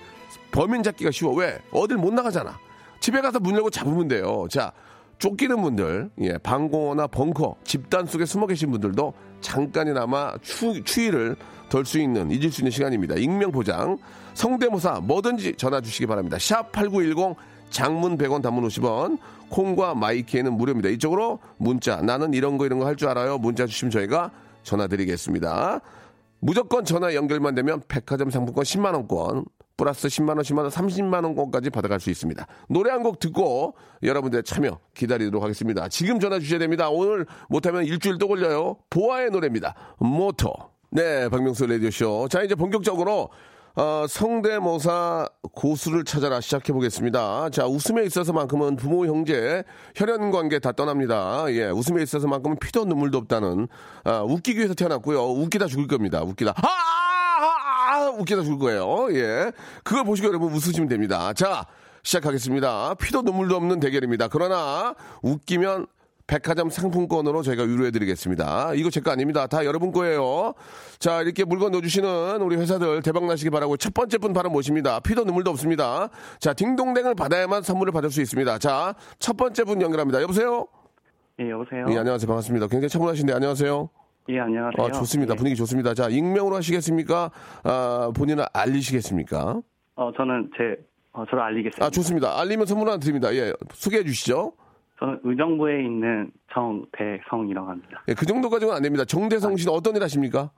[0.51, 1.33] 범인 잡기가 쉬워.
[1.35, 1.59] 왜?
[1.71, 2.57] 어딜 못 나가잖아.
[2.99, 4.47] 집에 가서 문 열고 잡으면 돼요.
[4.49, 4.71] 자,
[5.19, 11.35] 쫓기는 분들, 예, 방공호나 벙커, 집단 속에 숨어 계신 분들도 잠깐이나마 추, 추위를
[11.69, 13.15] 덜 수 있는, 잊을 수 있는 시간입니다.
[13.15, 13.97] 익명 보장,
[14.33, 16.37] 성대모사 뭐든지 전화 주시기 바랍니다.
[16.39, 17.35] 샵 8910,
[17.69, 19.17] 장문 100원, 단문 50원,
[19.49, 20.89] 콩과 마이키에는 무료입니다.
[20.89, 23.37] 이쪽으로 문자, 나는 이런 거 이런 거 할 줄 알아요.
[23.37, 24.31] 문자 주시면 저희가
[24.63, 25.81] 전화 드리겠습니다.
[26.39, 29.45] 무조건 전화 연결만 되면 백화점 상품권 10만원권,
[29.77, 32.45] 플러스 10만원, 10만원, 30만원권까지 받아갈 수 있습니다.
[32.69, 35.87] 노래 한 곡 듣고 여러분들의 참여 기다리도록 하겠습니다.
[35.87, 36.89] 지금 전화 주셔야 됩니다.
[36.89, 38.77] 오늘 못하면 일주일 또 걸려요.
[38.89, 39.73] 보아의 노래입니다.
[39.99, 40.51] 모토.
[40.91, 42.27] 네, 박명수 라디오쇼.
[42.29, 43.29] 자, 이제 본격적으로
[43.79, 47.49] 어, 성대모사 고수를 찾아라 시작해 보겠습니다.
[47.49, 49.63] 자, 웃음에 있어서만큼은 부모, 형제,
[49.95, 51.45] 혈연 관계 다 떠납니다.
[51.51, 53.69] 예, 웃음에 있어서만큼은 피도 눈물도 없다는
[54.03, 55.23] 아, 웃기기 위해서 태어났고요.
[55.23, 56.21] 웃기다 죽을 겁니다.
[56.23, 56.55] 웃기다.
[56.57, 59.07] 아, 아, 아, 웃기다 죽을 거예요.
[59.17, 59.53] 예,
[59.85, 61.31] 그걸 보시고 여러분 웃으시면 됩니다.
[61.31, 61.65] 자,
[62.03, 62.95] 시작하겠습니다.
[62.95, 64.27] 피도 눈물도 없는 대결입니다.
[64.27, 65.87] 그러나 웃기면
[66.33, 68.73] 백화점 상품권으로 저희가 유료해드리겠습니다.
[68.75, 69.47] 이거 제 거 아닙니다.
[69.47, 70.53] 다 여러분 거예요.
[70.99, 74.99] 자, 이렇게 물건 넣어주시는 우리 회사들 대박 나시기 바라고 첫 번째 분 바로 모십니다.
[74.99, 76.09] 피도 눈물도 없습니다.
[76.39, 78.59] 자, 딩동댕을 받아야만 선물을 받을 수 있습니다.
[78.59, 80.21] 자, 첫 번째 분 연결합니다.
[80.21, 80.67] 여보세요?
[81.39, 81.85] 예, 여보세요?
[81.89, 82.27] 예, 안녕하세요.
[82.27, 82.67] 반갑습니다.
[82.67, 83.89] 굉장히 차분하신데, 안녕하세요.
[84.29, 84.85] 예, 안녕하세요.
[84.85, 85.33] 아, 좋습니다.
[85.33, 85.35] 예.
[85.35, 85.95] 분위기 좋습니다.
[85.95, 87.31] 자, 익명으로 하시겠습니까?
[87.63, 89.61] 아, 본인을 알리시겠습니까?
[89.95, 90.75] 어, 저는 제,
[91.13, 91.83] 어, 저를 알리겠습니다.
[91.85, 92.39] 아, 좋습니다.
[92.39, 93.33] 알리면 선물 하나 드립니다.
[93.33, 94.53] 예, 소개해 주시죠.
[94.99, 98.03] 저는 의정부에 있는 정대성이라고 합니다.
[98.09, 99.05] 예, 그 정도까지는 안 됩니다.
[99.05, 100.51] 정대성 씨는 어떤 일 하십니까?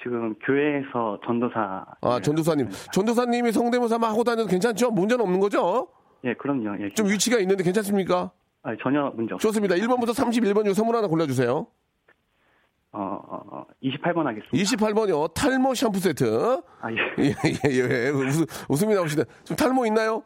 [0.00, 1.84] 지금 교회에서 전도사.
[2.00, 2.68] 아, 전도사님.
[2.92, 4.92] 전도사님이 성대모사 막 하고 다녀도 괜찮죠?
[4.92, 5.88] 문제는 없는 거죠?
[6.24, 6.80] 예, 그럼요.
[6.80, 8.30] 예, 좀 위치가 있는데 괜찮습니까?
[8.62, 9.38] 아, 전혀 문제 없습니다.
[9.38, 9.74] 좋습니다.
[9.74, 11.66] 1번부터 31번 중 선물 하나 골라주세요.
[12.90, 14.52] 어, 어, 어, 28번 하겠습니다.
[14.52, 15.34] 28번이요.
[15.34, 16.60] 탈모 샴푸 세트.
[16.80, 16.96] 아, 예.
[17.24, 17.34] 예,
[17.70, 18.08] 예, 예.
[18.10, 19.24] 웃음, 웃음이 나오시네.
[19.44, 20.22] 좀 탈모 있나요?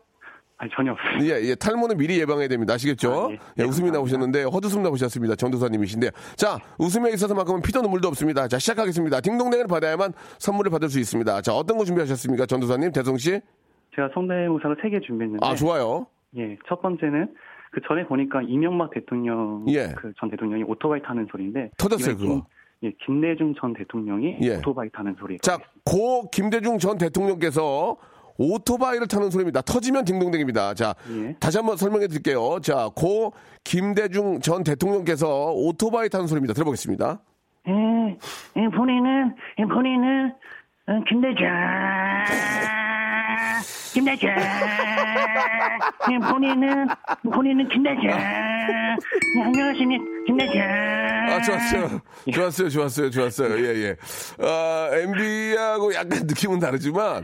[0.62, 1.25] 아, 전혀 없습니다.
[1.25, 1.55] 예, 예.
[1.57, 2.75] 탈모는 미리 예방해야 됩니다.
[2.75, 3.12] 아시겠죠?
[3.12, 3.38] 아, 예.
[3.59, 3.98] 예, 웃음이 감사합니다.
[3.98, 5.35] 나오셨는데 헛웃음 나오셨습니다.
[5.35, 6.11] 전도사님이신데.
[6.37, 8.46] 자, 웃음에 있어서만큼은 피도 눈물도 없습니다.
[8.46, 9.20] 자, 시작하겠습니다.
[9.22, 11.40] 딩동댕을 받아야만 선물을 받을 수 있습니다.
[11.40, 12.46] 자, 어떤 거 준비하셨습니까?
[12.46, 13.40] 전도사님, 대성 씨?
[13.96, 15.44] 제가 성대모사를 3개 준비했는데.
[15.44, 16.07] 아, 좋아요.
[16.37, 17.35] 예, 첫 번째는
[17.72, 19.88] 그 전에 보니까 이명박 대통령, 예.
[19.96, 21.70] 그전 대통령이 오토바이 타는 소리인데.
[21.77, 22.35] 터졌어요, 그거.
[22.35, 22.42] 김,
[22.85, 24.59] 예, 김대중 전 대통령이 예.
[24.59, 25.38] 오토바이 타는 소리.
[25.38, 27.96] 자, 고 김대중 전 대통령께서
[28.38, 29.62] 오토바이를 타는 소리입니다.
[29.62, 30.75] 터지면 딩동댕입니다.
[30.75, 31.35] 자, 예.
[31.38, 32.59] 다시 한번 설명해 드릴게요.
[32.62, 33.33] 자, 고
[33.64, 36.55] 김대중 전 대통령께서 오토바이 타는 소리입니다.
[36.55, 37.21] 들어보겠습니다.
[37.68, 37.73] 예,
[38.57, 40.35] 예, 본인은, 예, 본인은,
[40.88, 41.47] 어, 김대중,
[43.95, 44.31] 김대중,
[46.11, 46.88] 예, 본인은,
[47.33, 50.61] 본인은 김대중, 예, 안녕하십니까, 김대중.
[50.61, 52.01] 아, 좋았어요.
[52.33, 52.68] 좋았어요.
[52.68, 53.11] 좋았어요.
[53.11, 53.64] 좋았어요.
[53.64, 53.97] 예, 예.
[54.40, 57.23] 아, MB하고 약간 느낌은 다르지만,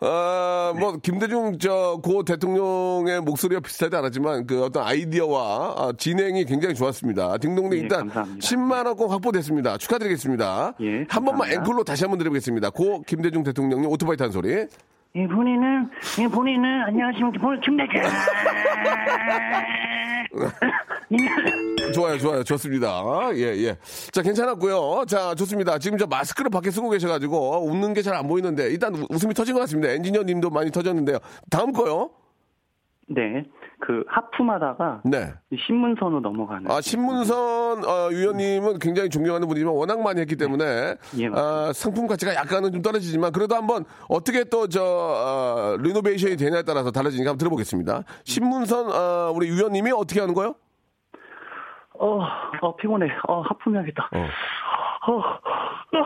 [0.00, 6.74] 아, 뭐, 김대중, 저, 고 대통령의 목소리가 비슷하지 않았지만, 그 어떤 아이디어와 아, 진행이 굉장히
[6.74, 7.36] 좋았습니다.
[7.36, 8.46] 딩동댕 예, 일단 감사합니다.
[8.46, 9.76] 10만원권 확보됐습니다.
[9.76, 10.74] 축하드리겠습니다.
[10.80, 11.52] 예, 한 번만.
[11.52, 12.70] 앵콜로 다시 한번 드려보겠습니다.
[12.70, 14.66] 고 김대중 대통령님 오토바이 탄 소리.
[15.16, 18.00] 예, 본인은, 예, 본인은, 안녕하십니까, 본, 김대중.
[21.92, 22.44] 좋아요, 좋아요.
[22.44, 23.02] 좋습니다.
[23.34, 23.76] 예, 예.
[24.12, 25.04] 자, 괜찮았고요.
[25.08, 25.78] 자, 좋습니다.
[25.78, 29.54] 지금 저 마스크를 밖에 쓰고 계셔가지고 웃는 게 잘 안 보이는데 일단 우- 웃음이 터진
[29.54, 29.90] 것 같습니다.
[29.92, 31.18] 엔지니어 님도 많이 터졌는데요.
[31.50, 32.10] 다음 거요.
[33.08, 33.42] 네,
[33.80, 35.32] 그 하품하다가 네.
[35.50, 36.70] 이 신문선으로 넘어가는.
[36.70, 41.40] 아, 신문선 어, 위원님은 굉장히 존경하는 분이지만 워낙 많이 했기 때문에 예, 맞습니다.
[41.40, 47.30] 아, 상품 가치가 약간은 좀 떨어지지만 그래도 한번 어떻게 또저 어, 리노베이션이 되냐에 따라서 달라지니까
[47.30, 48.02] 한번 들어보겠습니다.
[48.24, 50.54] 신문선 어, 우리 위원님이 어떻게 하는 거요?
[51.98, 52.20] 어,
[52.62, 53.08] 어 피곤해.
[53.28, 54.10] 어 하품해야겠다.
[54.12, 54.26] 어.
[55.06, 56.04] 어, 어,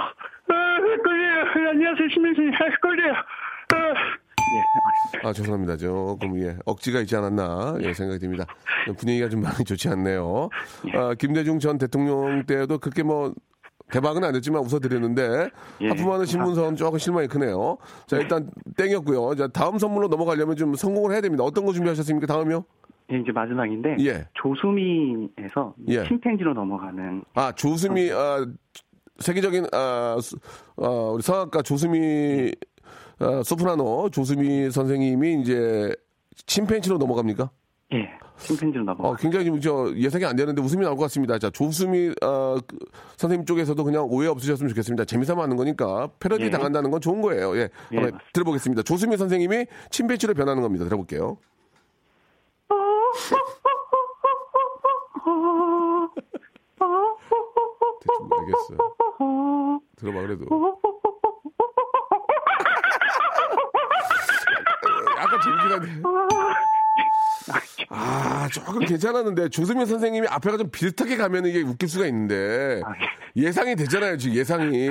[0.48, 1.70] 아, 헷갈려요.
[1.70, 2.52] 안녕하세요, 신민수님.
[2.54, 3.14] 아, 헷갈려요.
[4.58, 5.18] 아.
[5.24, 5.76] 예, 아, 죄송합니다.
[5.76, 8.44] 조금, 예, 억지가 있지 않았나, 예, 생각이 듭니다.
[8.98, 10.48] 분위기가 좀 많이 좋지 않네요.
[10.94, 13.32] 아, 김대중 전 대통령 때도 그렇게 뭐,
[13.90, 15.50] 대박은 안 됐지만 웃어드렸는데,
[15.82, 17.76] 예, 하품하는 신문선 조금 실망이 크네요.
[18.06, 19.34] 자, 일단 땡겼고요.
[19.36, 21.44] 자, 다음 선물로 넘어가려면 좀 성공을 해야 됩니다.
[21.44, 22.26] 어떤 거 준비하셨습니까?
[22.26, 22.64] 다음이요?
[23.12, 24.26] 예, 이제 마지막인데 예.
[24.34, 26.04] 조수미에서 예.
[26.08, 28.46] 침팬지로 넘어가는 아, 조수미, 아,
[29.18, 30.38] 세계적인 아, 수-
[30.76, 32.52] 어, 우리 성악가 조수미
[33.20, 35.94] 어, 소프라노 조수미 선생님이 이제
[36.46, 37.50] 침팬지로 넘어갑니까?
[37.92, 39.10] 예, 침팬지로 넘어가.
[39.10, 41.38] 어, 굉장히 지금 저 예상이 안 되는데 웃음이 나올 것 같습니다.
[41.38, 42.76] 자, 조수미 어, 그
[43.16, 45.04] 선생님 쪽에서도 그냥 오해 없으셨으면 좋겠습니다.
[45.04, 46.50] 재미삼아 하는 거니까 패러디 예.
[46.50, 47.56] 당한다는 건 좋은 거예요.
[47.56, 48.18] 예, 예, 한번.
[48.32, 48.82] 들어보겠습니다.
[48.82, 50.84] 조수미 선생님이 침팬지로 변하는 겁니다.
[50.84, 51.36] 들어볼게요.
[58.00, 59.80] 대충 알겠어.
[59.96, 60.46] 들어봐 그래도.
[65.24, 65.88] 약간 재밌긴 한데.
[67.90, 72.92] 아, 조금 괜찮았는데, 조수민 선생님이 앞에가 좀 비슷하게 가면 이게 웃길 수가 있는데, 아,
[73.36, 74.88] 예상이 되잖아요, 지금 예상이.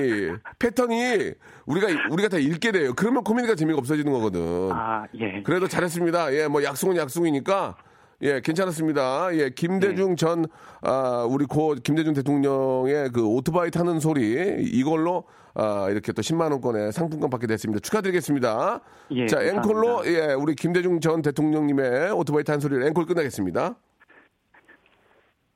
[0.60, 1.32] 패턴이,
[1.66, 2.94] 우리가, 우리가 다 읽게 돼요.
[2.96, 4.70] 그러면 코미디가 재미가 없어지는 거거든.
[4.72, 5.42] 아, 예.
[5.44, 6.34] 그래도 잘했습니다.
[6.34, 7.76] 예, 뭐 약속은 약속이니까
[8.24, 9.36] 예, 괜찮았습니다.
[9.36, 10.16] 예, 김대중 네.
[10.16, 10.46] 전
[10.82, 16.94] 아, 우리 고 김대중 대통령의 그 오토바이 타는 소리 이걸로 아, 이렇게 또 10만 원권의
[16.94, 17.82] 상품권 받게 됐습니다.
[17.82, 18.80] 축하드리겠습니다.
[19.12, 19.70] 예, 자, 감사합니다.
[19.70, 23.76] 앵콜로 예, 우리 김대중 전 대통령님의 오토바이 타는 소리를 앵콜 끝나겠습니다.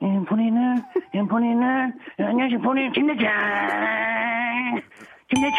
[0.03, 0.75] 예, 본인은,
[1.15, 3.29] 예, 본인은, 예, 안녕하세요, 본인, 김대장!
[5.27, 5.57] 김대장!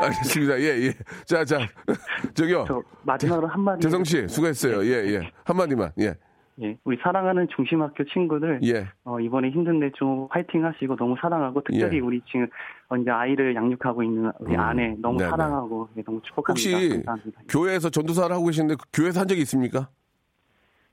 [0.00, 0.60] 알겠습니다.
[0.60, 0.92] 예, 예.
[1.26, 1.58] 자, 자.
[2.34, 2.64] 저기요.
[2.66, 3.82] 저 마지막으로 한마디.
[3.82, 4.84] 재성 씨, 수고했어요.
[4.84, 5.30] 예, 예.
[5.44, 5.92] 한마디만.
[6.00, 6.14] 예.
[6.60, 8.60] 예, 우리 사랑하는 중심학교 친구들.
[8.64, 8.88] 예.
[9.04, 12.00] 어, 이번에 힘든데 좀 화이팅 하시고 너무 사랑하고 특별히 예.
[12.00, 12.48] 우리 지금
[12.88, 15.30] 어, 이제 아이를 양육하고 있는 우리 음, 아내 너무 네네.
[15.30, 16.70] 사랑하고 예, 너무 축복합니다.
[16.70, 17.40] 혹시 감사합니다.
[17.48, 19.88] 교회에서 전도사를 하고 계시는데 그 교회에서 한 적이 있습니까?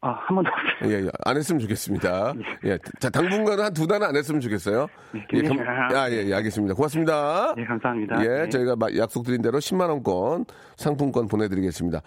[0.01, 0.93] 아, 한 번도 없어요.
[0.93, 2.33] 예, 예, 안 했으면 좋겠습니다.
[2.65, 4.85] 예, 자, 당분간은 한 두 달은 안 했으면 좋겠어요.
[5.33, 5.57] 예, 감,
[5.95, 6.75] 아, 예, 예, 알겠습니다.
[6.75, 7.55] 고맙습니다.
[7.57, 8.23] 예, 감사합니다.
[8.23, 8.49] 예, 네.
[8.49, 12.01] 저희가 마- 약속드린 대로 10만원권 상품권 보내드리겠습니다.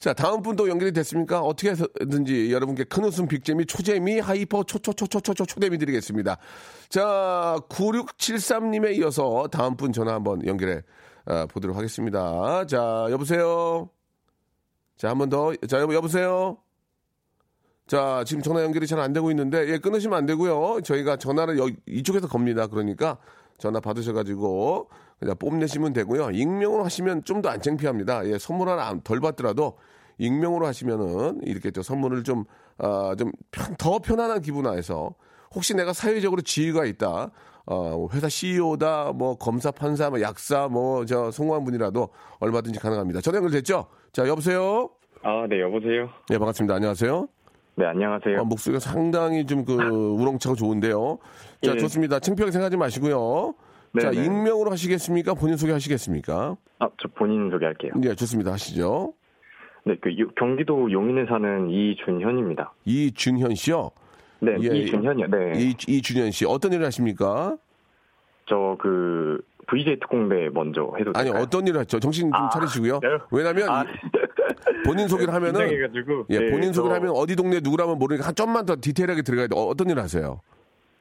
[0.00, 1.42] 자, 다음 분도 연결이 됐습니까?
[1.42, 6.38] 어떻게 해서든지 여러분께 큰 웃음, big재미, 초재미, hyper, 초초초초초초 초재미 드리겠습니다.
[6.88, 10.80] 자, 9673님에 이어서 다음 분 전화 한번 연결해
[11.26, 12.64] 아, 보도록 하겠습니다.
[12.66, 13.90] 자, 여보세요?
[14.96, 15.54] 자, 한번 더.
[15.68, 16.56] 자, 여보, 여보세요?
[17.86, 20.80] 자, 지금 전화 연결이 잘 안 되고 있는데, 예, 끊으시면 안 되고요.
[20.82, 22.68] 저희가 전화를 여, 이쪽에서 겁니다.
[22.68, 23.18] 그러니까
[23.60, 24.88] 전화 받으셔가지고
[25.20, 26.30] 그냥 뽐내시면 되고요.
[26.32, 28.26] 익명으로 하시면 좀 더 안 창피합니다.
[28.26, 29.76] 예, 선물 하나 안- 덜 받더라도
[30.18, 32.44] 익명으로 하시면은 이렇게 저 선물을 좀,
[32.78, 35.14] 아, 좀 편, 더 편안한 기분 하에서
[35.54, 37.30] 혹시 내가 사회적으로 지위가 있다.
[37.66, 42.08] 어, 회사 CEO다, 뭐, 검사, 판사, 뭐, 약사, 뭐, 저, 성공한 분이라도
[42.40, 43.20] 얼마든지 가능합니다.
[43.20, 43.86] 전화 연결됐죠?
[44.12, 44.90] 자, 여보세요?
[45.22, 46.08] 아, 네, 여보세요?
[46.28, 46.74] 네, 반갑습니다.
[46.74, 47.28] 안녕하세요.
[47.80, 48.40] 네, 안녕하세요.
[48.42, 51.18] 어, 목소리가 상당히 좀 그 우렁차고 좋은데요.
[51.62, 51.78] 자, 예.
[51.78, 52.18] 좋습니다.
[52.20, 53.54] 창피하게 생각하지 마시고요.
[53.98, 54.26] 자, 네네.
[54.26, 55.32] 익명으로 하시겠습니까?
[55.32, 56.56] 본인 소개 하시겠습니까?
[56.78, 57.92] 아, 저 본인 소개할게요.
[57.96, 58.52] 네, 좋습니다.
[58.52, 59.14] 하시죠.
[59.86, 62.74] 네, 그 요- 경기도 용인에 사는 이준현입니다.
[62.84, 63.90] 이준현 씨요.
[64.40, 65.26] 네, 예, 이준현이요.
[65.28, 65.52] 네.
[65.56, 66.44] 이, 이준현 씨.
[66.44, 67.56] 어떤 일을 하십니까?
[68.46, 69.40] 저 그
[69.70, 71.42] VJ 특공대 먼저 해도 아니, 될까요?
[71.42, 72.00] 어떤 일을 하죠?
[72.00, 73.00] 정신 좀 아, 차리시고요.
[73.00, 73.08] 네.
[73.30, 73.86] 왜냐면 아, 이-
[74.84, 75.60] 본인 소개를 하면은.
[76.30, 79.46] 예, 네, 본인 소개를 저- 하면 어디 동네 누구라면 모르니까 한 좀만 더 디테일하게 들어가야
[79.46, 79.56] 돼.
[79.56, 80.40] 어, 어떤 일을 하세요?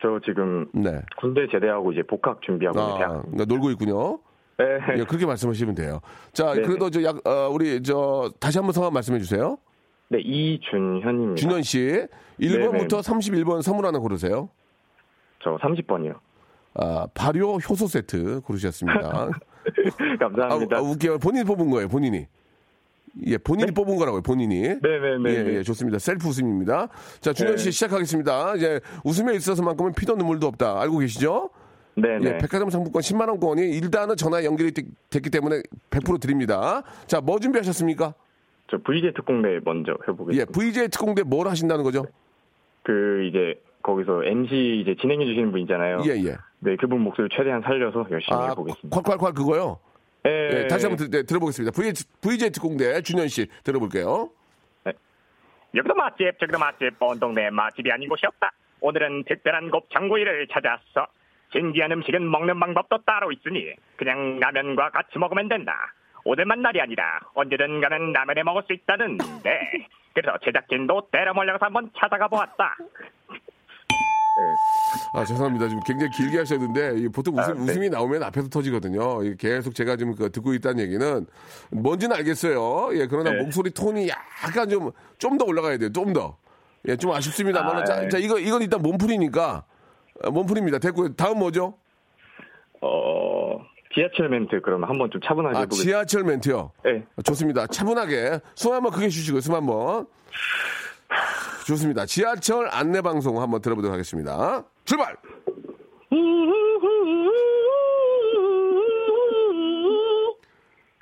[0.01, 1.01] 저 지금 네.
[1.19, 3.25] 군대 제대하고 이제 복학 준비하고 아, 대학.
[3.47, 4.19] 놀고 있군요.
[4.57, 4.65] 네.
[4.97, 5.99] 예, 그렇게 말씀하시면 돼요.
[6.33, 6.67] 자, 네네.
[6.67, 9.57] 그래도 저 약, 어, 우리 저 다시 한번 성함 말씀해 주세요.
[10.09, 11.35] 네, 이준현입니다.
[11.35, 12.05] 준현 씨,
[12.39, 14.49] 1번부터 31번 선물 하나 고르세요.
[15.41, 16.15] 저 30번이요.
[16.75, 19.29] 아, 발효 효소 세트 고르셨습니다.
[20.19, 20.75] 감사합니다.
[20.77, 21.19] 아, 아, 웃겨요.
[21.19, 22.27] 본인이 뽑은 거예요, 본인이.
[23.25, 24.61] 예, 본인이 뽑은 거라고요, 본인이.
[24.81, 25.29] 네네네.
[25.29, 25.97] 예, 예, 좋습니다.
[25.99, 26.87] 셀프 웃음입니다.
[27.19, 27.71] 자, 준현 씨 네.
[27.71, 28.55] 시작하겠습니다.
[28.55, 30.79] 이제 웃음에 있어서만큼은 피도 눈물도 없다.
[30.81, 31.49] 알고 계시죠?
[31.95, 32.25] 네네.
[32.25, 36.83] 예, 백화점 상품권 10만 원권이 일단은 전화 연결이 됐- 됐기 때문에 100% 드립니다.
[37.07, 38.13] 자, 뭐 준비하셨습니까?
[38.71, 40.39] 저 VJ 특공대 먼저 해보겠습니다.
[40.39, 42.05] 예, VJ 특공대 뭘 하신다는 거죠?
[42.83, 46.01] 그 이제 거기서 MC 이제 진행해 주시는 분 있잖아요.
[46.05, 46.37] 예, 예.
[46.59, 49.01] 네, 그분 목소리 최대한 살려서 열심히 아, 해보겠습니다.
[49.01, 49.79] 콸콸콸 그거요?
[50.25, 51.71] 예, 예, 다시 한번 들, 네, 들어보겠습니다.
[51.71, 54.29] VJ, VJ 특공대 준현 씨 들어볼게요.
[55.75, 58.51] 여기도 맛집, 저기도 맛집, 온 동네 맛집이 아닌 곳이 없다.
[58.81, 61.07] 오늘은 특별한 곱창구이를 찾았어.
[61.51, 65.93] 신기한 음식은 먹는 방법도 따로 있으니 그냥 라면과 같이 먹으면 된다.
[66.25, 69.71] 오늘만 날이 아니라 언제든 가는 라면에 먹을 수 있다는데
[70.13, 72.75] 그래서 제작진도 때려 몰려가서 한번 찾아가 보았다.
[75.13, 75.67] 아, 죄송합니다.
[75.67, 77.59] 지금 굉장히 길게 하셨는데, 이 보통 웃음, 아, 네.
[77.71, 79.23] 웃음이 나오면 앞에서 터지거든요.
[79.23, 81.25] 이 계속 제가 지금 그 듣고 있다는 얘기는
[81.71, 82.89] 뭔지는 알겠어요.
[82.93, 83.41] 예, 그러나 네.
[83.41, 85.91] 목소리 톤이 약간 좀, 좀 더 올라가야 돼요.
[85.91, 86.37] 좀 더.
[86.87, 87.77] 예, 좀 아쉽습니다만.
[87.77, 88.09] 아, 자, 네.
[88.09, 89.63] 자, 이거, 이건 일단 몸풀이니까.
[90.23, 90.79] 어, 몸풀입니다.
[90.79, 91.75] 됐고, 다음 뭐죠?
[92.81, 93.59] 어
[93.93, 95.89] 지하철 멘트 그러면 한번 좀 차분하게 아, 해보겠습니다.
[95.91, 96.71] 지하철 멘트요.
[96.85, 97.03] 네.
[97.23, 97.67] 좋습니다.
[97.67, 98.39] 차분하게.
[98.55, 99.41] 숨 한번 크게 쉬시고요.
[99.41, 100.05] 숨 한번.
[101.67, 102.05] 좋습니다.
[102.05, 104.63] 지하철 안내 방송 한번 들어보도록 하겠습니다.
[104.89, 105.15] 출발!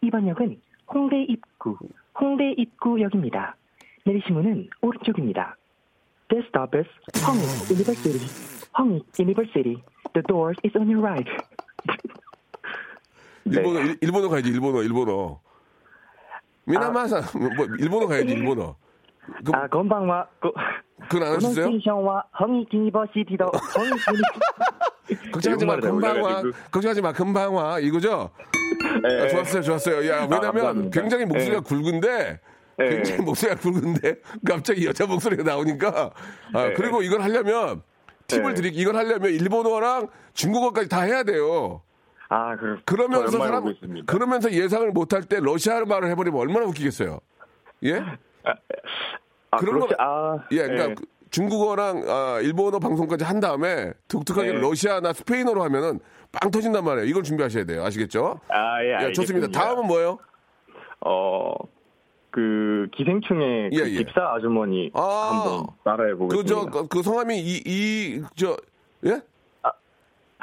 [0.01, 0.59] 이번 역은
[0.93, 1.77] 홍대 입구,
[2.19, 3.55] 홍대 입구역입니다.
[4.03, 5.55] 내리실 문은 오른쪽입니다.
[6.27, 6.85] This stop is
[7.23, 8.27] Hongik University.
[8.77, 9.81] Hongik University.
[10.13, 11.31] The door is on your right.
[13.45, 15.39] 일본어, 일, 본어 가야지, 일본어, 일본어.
[16.65, 17.21] みなさま,
[17.55, 18.75] 뭐, 일본어 가야지, 일본어.
[19.45, 20.51] 그, 아, こんばんは, 그,
[21.09, 21.65] 그건 안 하셨어요?
[21.65, 23.25] University도 홍익 University.
[25.31, 26.21] 걱정하지 마, 일본말을 금방 와.
[26.21, 26.53] 몰라가지고.
[26.71, 27.79] 걱정하지 마, 금방 와.
[27.79, 28.29] 이거죠?
[29.09, 29.21] 예.
[29.21, 30.09] 아, 좋았어요, 좋았어요.
[30.09, 31.01] 야, 왜냐면 감사합니다.
[31.01, 31.61] 굉장히 목소리가 예.
[31.61, 32.39] 굵은데,
[32.79, 32.89] 예.
[32.89, 34.15] 굉장히 목소리가 굵은데,
[34.47, 36.11] 갑자기 여자 목소리가 나오니까,
[36.53, 36.73] 아, 예.
[36.73, 37.81] 그리고 이걸 하려면,
[38.27, 38.55] 팁을 예.
[38.55, 41.81] 드리, 이걸 하려면 일본어랑 중국어까지 다 해야 돼요.
[42.29, 43.73] 아, 그, 그러면서 사람.
[44.05, 47.19] 그러면서 예상을 못할 때 러시아 말을 해버리면 얼마나 웃기겠어요?
[47.83, 48.03] 예?
[49.51, 49.95] 아, 그런 그렇지.
[49.95, 50.95] 거- 아, 예, 그러니까 예.
[50.95, 54.59] 그 중국어랑 아, 일본어 방송까지 한 다음에 독특하게 네.
[54.59, 55.99] 러시아나 스페인어로 하면은
[56.31, 57.05] 빵 터진단 말이에요.
[57.07, 57.83] 이걸 준비하셔야 돼요.
[57.83, 58.39] 아시겠죠?
[58.49, 59.47] 아, 예, 예, 좋습니다.
[59.47, 60.17] 다음은 뭐예요?
[61.01, 61.53] 어,
[62.31, 63.97] 그 기생충의 예, 그 예.
[63.97, 65.01] 집사 아주머니 아.
[65.31, 66.53] 한번 따라해 그, 보겠습니다.
[66.53, 68.57] 저, 그, 그 성함이 이, 이, 저,
[69.05, 69.21] 예?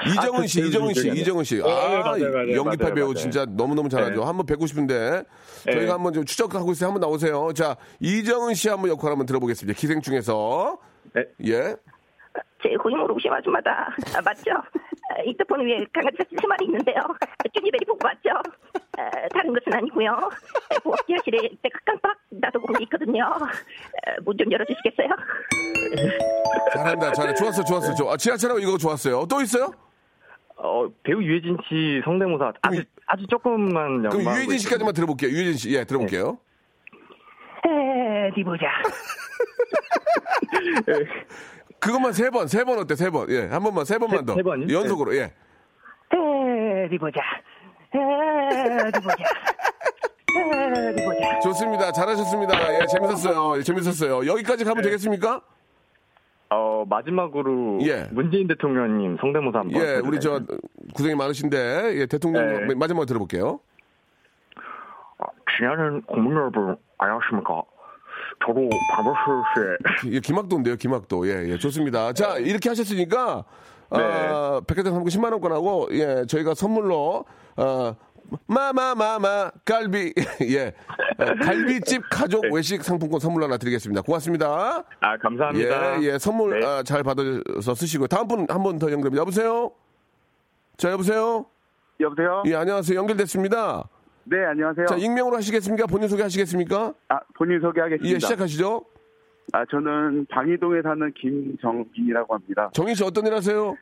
[0.02, 1.58] 이정은 아, 씨, 그 이정은 씨, 이정은 씨.
[1.58, 1.66] 나요.
[1.66, 3.14] 네, 아, 맞아요, 맞아요, 연기파 맞아요, 배우 맞아요.
[3.14, 4.20] 진짜 너무너무 잘하죠.
[4.20, 4.26] 네.
[4.26, 5.22] 한번 뵙고 싶은데,
[5.64, 5.90] 저희가 네.
[5.90, 6.88] 한번 좀 추적하고 있어요.
[6.90, 7.52] 한번 나오세요.
[7.54, 9.78] 자, 이정은 씨 한번 역할 한번 들어보겠습니다.
[9.78, 10.78] 기생충에서.
[11.14, 11.24] 네.
[11.46, 11.76] 예.
[12.60, 14.50] 제 고임으로 오신 아줌마다 아, 맞죠?
[14.50, 16.96] 아, 인터폰 위에 강아지 사진 세 마리 있는데요.
[17.54, 18.30] 쭈니베리 보고 왔죠?
[18.98, 20.10] 아, 다른 것은 아니고요.
[20.10, 20.30] 아,
[21.62, 22.16] 내가 깜빡
[22.66, 23.22] 온게 있거든요.
[23.24, 25.08] 아, 문좀 열어주시겠어요?
[26.72, 27.34] 잘한다, 잘해.
[27.34, 27.94] 좋았어, 좋았어.
[27.94, 28.14] 좋아.
[28.14, 29.26] 아, 지하철하고 이거 좋았어요.
[29.26, 29.70] 또 있어요?
[30.56, 35.30] 어, 배우 유해진 씨 성대모사 아주 아주 조금만 그럼 유해진 씨까지만 들어볼게요.
[35.30, 36.38] 유해진 씨, 예, 들어볼게요.
[38.30, 38.66] 어디 보자.
[41.80, 42.94] 그것만 세 번, 세 번 어때?
[42.94, 43.28] 세 번.
[43.30, 44.34] 예, 한 번만, 세 번만 세- 더.
[44.34, 44.74] 세 번이요?
[44.78, 45.32] 연속으로, 예.
[46.10, 47.20] 어디 보자.
[47.92, 49.24] 어디 보자.
[50.90, 51.40] 어디 보자.
[51.40, 51.92] 좋습니다.
[51.92, 52.80] 잘하셨습니다.
[52.80, 53.58] 예, 재밌었어요.
[53.58, 54.26] 예, 재밌었어요.
[54.32, 55.40] 여기까지 가면 되겠습니까?
[56.84, 58.08] 어, 마지막으로 예.
[58.12, 60.40] 문재인 대통령님 성대모사 한번 예, 우리 저
[60.94, 62.74] 고생이 많으신데 예, 대통령 네.
[62.74, 63.60] 마지막으로 들어볼게요.
[65.56, 67.62] 지나는 국민 여러분 안녕하십니까?
[68.44, 68.68] 저도
[70.12, 71.28] 예, 김학도인데요, 김학도.
[71.28, 72.12] 예, 예, 좋습니다.
[72.12, 73.44] 자, 이렇게 하셨으니까
[73.90, 74.00] 네.
[74.00, 77.24] 아, 백화점 상품 10만 원권하고 예, 저희가 선물로
[77.56, 77.96] 어,
[78.46, 80.12] 마마마마 갈비
[80.50, 80.72] 예
[81.18, 84.02] 어, 갈비집 가족 외식 상품권 선물 하나 드리겠습니다.
[84.02, 84.84] 고맙습니다.
[85.00, 86.02] 아 감사합니다.
[86.02, 86.66] 예, 예, 선물 네.
[86.66, 89.14] 아, 잘 받아서 쓰시고 다음 분 한 번 더 연결.
[89.16, 89.72] 여보세요.
[90.76, 91.46] 자, 여보세요.
[92.00, 92.42] 여보세요?
[92.46, 92.98] 예, 안녕하세요.
[92.98, 93.88] 연결됐습니다.
[94.24, 94.86] 네, 안녕하세요.
[94.86, 95.86] 자, 익명으로 하시겠습니까?
[95.86, 96.94] 본인 소개하시겠습니까?
[97.08, 98.14] 아, 본인 소개하겠습니다.
[98.14, 98.84] 예, 시작하시죠.
[99.52, 102.70] 아, 저는 방이동에 사는 김정빈이라고 합니다.
[102.72, 103.76] 정인 씨 어떤 일 하세요?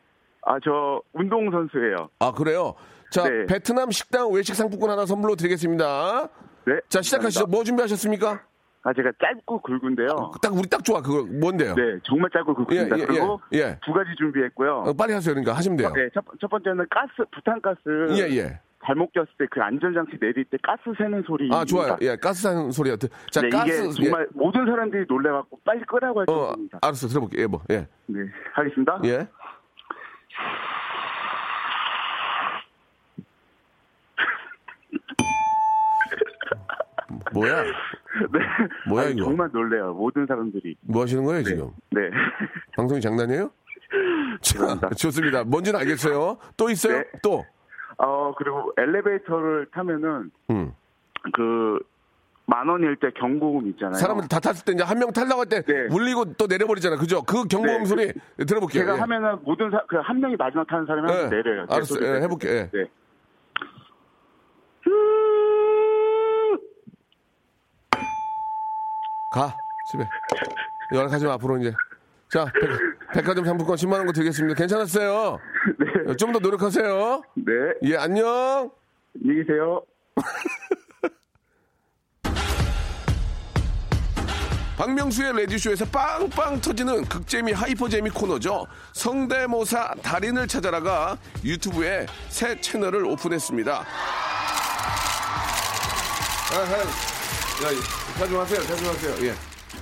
[0.44, 2.08] 아, 저 운동 선수예요.
[2.18, 2.74] 아, 그래요?
[3.12, 3.44] 자, 네.
[3.46, 6.28] 베트남 식당 외식 상품권 하나 선물로 드리겠습니다.
[6.66, 6.80] 네.
[6.88, 7.46] 자, 시작하시죠.
[7.46, 8.40] 뭐 준비하셨습니까?
[8.84, 10.32] 아, 제가 짧고 굵은데요.
[10.42, 11.00] 딱 우리 딱 좋아.
[11.00, 11.74] 그거 뭔데요?
[11.76, 12.96] 네, 정말 짧고 굵습니다.
[12.98, 13.78] 예, 예, 그리고 예, 예.
[13.84, 14.84] 두 가지 준비했고요.
[14.86, 15.34] 어, 빨리 하세요.
[15.34, 15.92] 그러니까 하시면 돼요.
[15.94, 17.78] 네, 첫, 첫 번째는 가스, 부탄가스.
[18.18, 18.60] 예, 예.
[18.80, 21.48] 발목 꼈을 때 그 안전장치 내릴 때 가스 새는 소리.
[21.52, 21.96] 아, 좋아요.
[22.00, 22.96] 예, 가스 사는 소리가.
[22.96, 23.68] 드- 자, 네, 가스.
[23.84, 26.32] 이게 정말 모든 사람들이 놀래갖고 빨리 끄라고 할 예.
[26.32, 26.56] 어.
[26.80, 27.06] 알았어.
[27.06, 27.42] 들어볼게요.
[27.42, 27.60] 예, 뭐.
[27.70, 27.86] 예.
[28.06, 28.18] 네,
[28.54, 29.00] 하겠습니다.
[29.04, 29.28] 예.
[37.32, 37.62] 뭐야?
[37.62, 37.70] 네.
[38.88, 39.24] 뭐야, 아니, 이거?
[39.24, 39.92] 정말 놀래요.
[39.94, 40.76] 모든 사람들이.
[40.82, 41.70] 뭐 하시는 거예요, 지금?
[41.90, 42.00] 네.
[42.76, 43.50] 방송이 장난이에요?
[44.40, 45.44] 자, 좋습니다.
[45.44, 46.38] 뭔지는 알겠어요.
[46.56, 46.98] 또 있어요?
[46.98, 47.04] 네.
[47.22, 47.44] 또.
[47.98, 50.72] 어, 그리고 엘리베이터를 타면은 음.
[51.32, 51.78] 그
[52.44, 53.94] 만 원일 때 경고음 있잖아요.
[53.94, 56.96] 사람들 다 탔을 때 이제 한 명 탈라고 할때 울리고 또 내려버리잖아.
[56.96, 57.22] 그죠?
[57.22, 58.12] 그 경고음 네, 소리
[58.46, 58.82] 들어볼게요.
[58.82, 59.00] 제가 예.
[59.00, 61.12] 하면은 모든 사, 그 한 명이 마지막 타는 사람이 예.
[61.14, 61.66] 한번 내려요.
[61.68, 61.96] 제 알았어.
[61.96, 62.20] 예, 때문에.
[62.24, 62.52] 해볼게요.
[62.52, 62.70] 예.
[62.72, 62.84] 네.
[69.32, 69.56] 가
[69.90, 70.06] 집에.
[70.92, 71.72] 연락하지 마 앞으로 이제.
[72.30, 72.46] 자
[73.14, 74.54] 백, 화점 상품권 10만 원거 드리겠습니다.
[74.54, 75.38] 괜찮았어요?
[76.18, 77.22] 좀더 노력하세요.
[77.36, 77.52] 네.
[77.84, 78.70] 예 안녕.
[79.16, 79.82] 안녕히 계세요.
[84.76, 88.66] 박명수의 레디쇼에서 빵빵 터지는 극재미 하이퍼재미 코너죠.
[88.92, 93.72] 성대모사 달인을 찾아라가 유튜브에 새 채널을 오픈했습니다.
[93.72, 93.84] 아,
[96.54, 96.60] 아,
[97.64, 99.28] 야, 자중하세요, 자중하세요.
[99.28, 99.34] 예.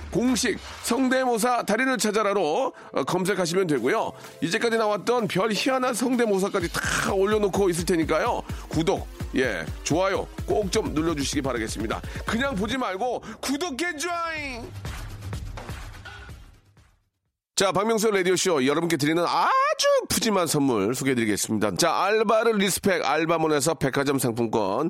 [0.09, 4.11] 공식 성대모사 달인을 찾아라로 어, 검색하시면 되고요.
[4.41, 8.41] 이제까지 나왔던 별 희한한 성대모사까지 다 올려놓고 있을 테니까요.
[8.69, 12.01] 구독, 예, 좋아요 꼭 좀 눌러주시기 바라겠습니다.
[12.25, 14.69] 그냥 보지 말고 구독해 줘잉!
[17.55, 21.75] 자, 박명수 라디오쇼 여러분께 드리는 아주 푸짐한 선물 소개해드리겠습니다.
[21.75, 24.89] 자, 알바를 respect 알바몬에서 백화점 상품권,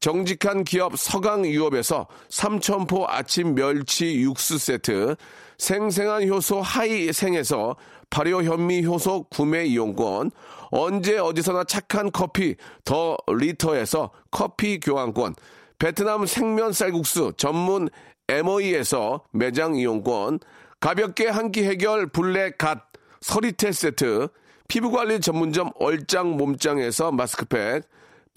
[0.00, 5.16] 정직한 기업 서강유업에서 삼천포 아침 멸치 육수 세트,
[5.58, 7.76] 생생한 효소 하이생에서
[8.10, 10.30] 발효 현미 효소 구매 이용권,
[10.70, 15.34] 언제 어디서나 착한 커피 더 리터에서 커피 교환권,
[15.78, 17.88] 베트남 생면 쌀국수 전문
[18.28, 20.38] MOE에서 매장 이용권,
[20.80, 22.84] 가볍게 한 끼 해결 black 갓
[23.20, 24.28] 서리태 세트,
[24.68, 27.82] 피부관리 전문점 얼짱 몸짱에서 마스크팩,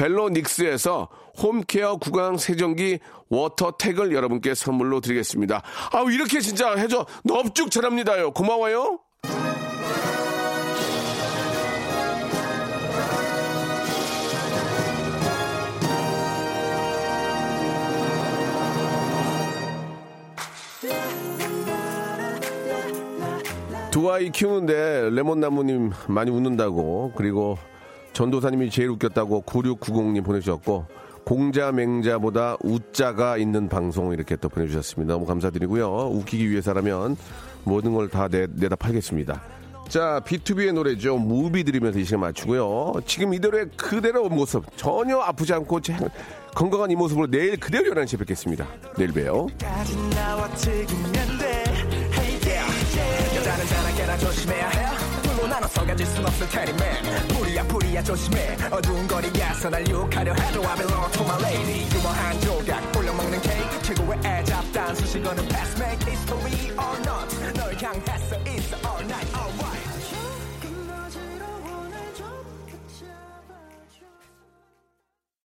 [0.01, 2.97] 벨로닉스에서 홈케어 구강 세정기
[3.29, 5.61] 워터택을 여러분께 선물로 드리겠습니다.
[5.91, 8.31] 아우 이렇게 진짜 해줘 넙죽 잘합니다요.
[8.31, 8.99] 고마워요.
[23.91, 27.57] 두 아이 키우는데 레몬나무님 많이 웃는다고 그리고
[28.13, 30.85] 전도사님이 제일 웃겼다고 9690님 보내주셨고
[31.23, 35.13] 공자 맹자보다 우자가 있는 방송 이렇게 또 보내주셨습니다.
[35.13, 35.87] 너무 감사드리고요.
[36.11, 37.15] 웃기기 위해서라면
[37.63, 39.41] 모든 걸 다 내다 팔겠습니다.
[39.87, 41.17] 자, B2B의 노래죠.
[41.17, 42.93] 무비 들으면서 이 시간 맞추고요.
[43.05, 45.95] 지금 이대로의 그대로 모습 전혀 아프지 않고 제-
[46.55, 48.67] 건강한 이 모습으로 내일 그대로 11시에 뵙겠습니다.
[48.97, 49.47] 내일 봬요.
[55.71, 57.27] 둘로 나눠서 가질 순 없을 테니 man.
[57.29, 58.57] 불이야 불이야 조심해.
[58.71, 61.87] 어두운 거리에서 날 유혹하려 해도 I belong to my lady.
[61.97, 65.47] 유머한 조각 올려먹는 케이크 최고의 애잡단 수식어는
[65.81, 67.31] make history or not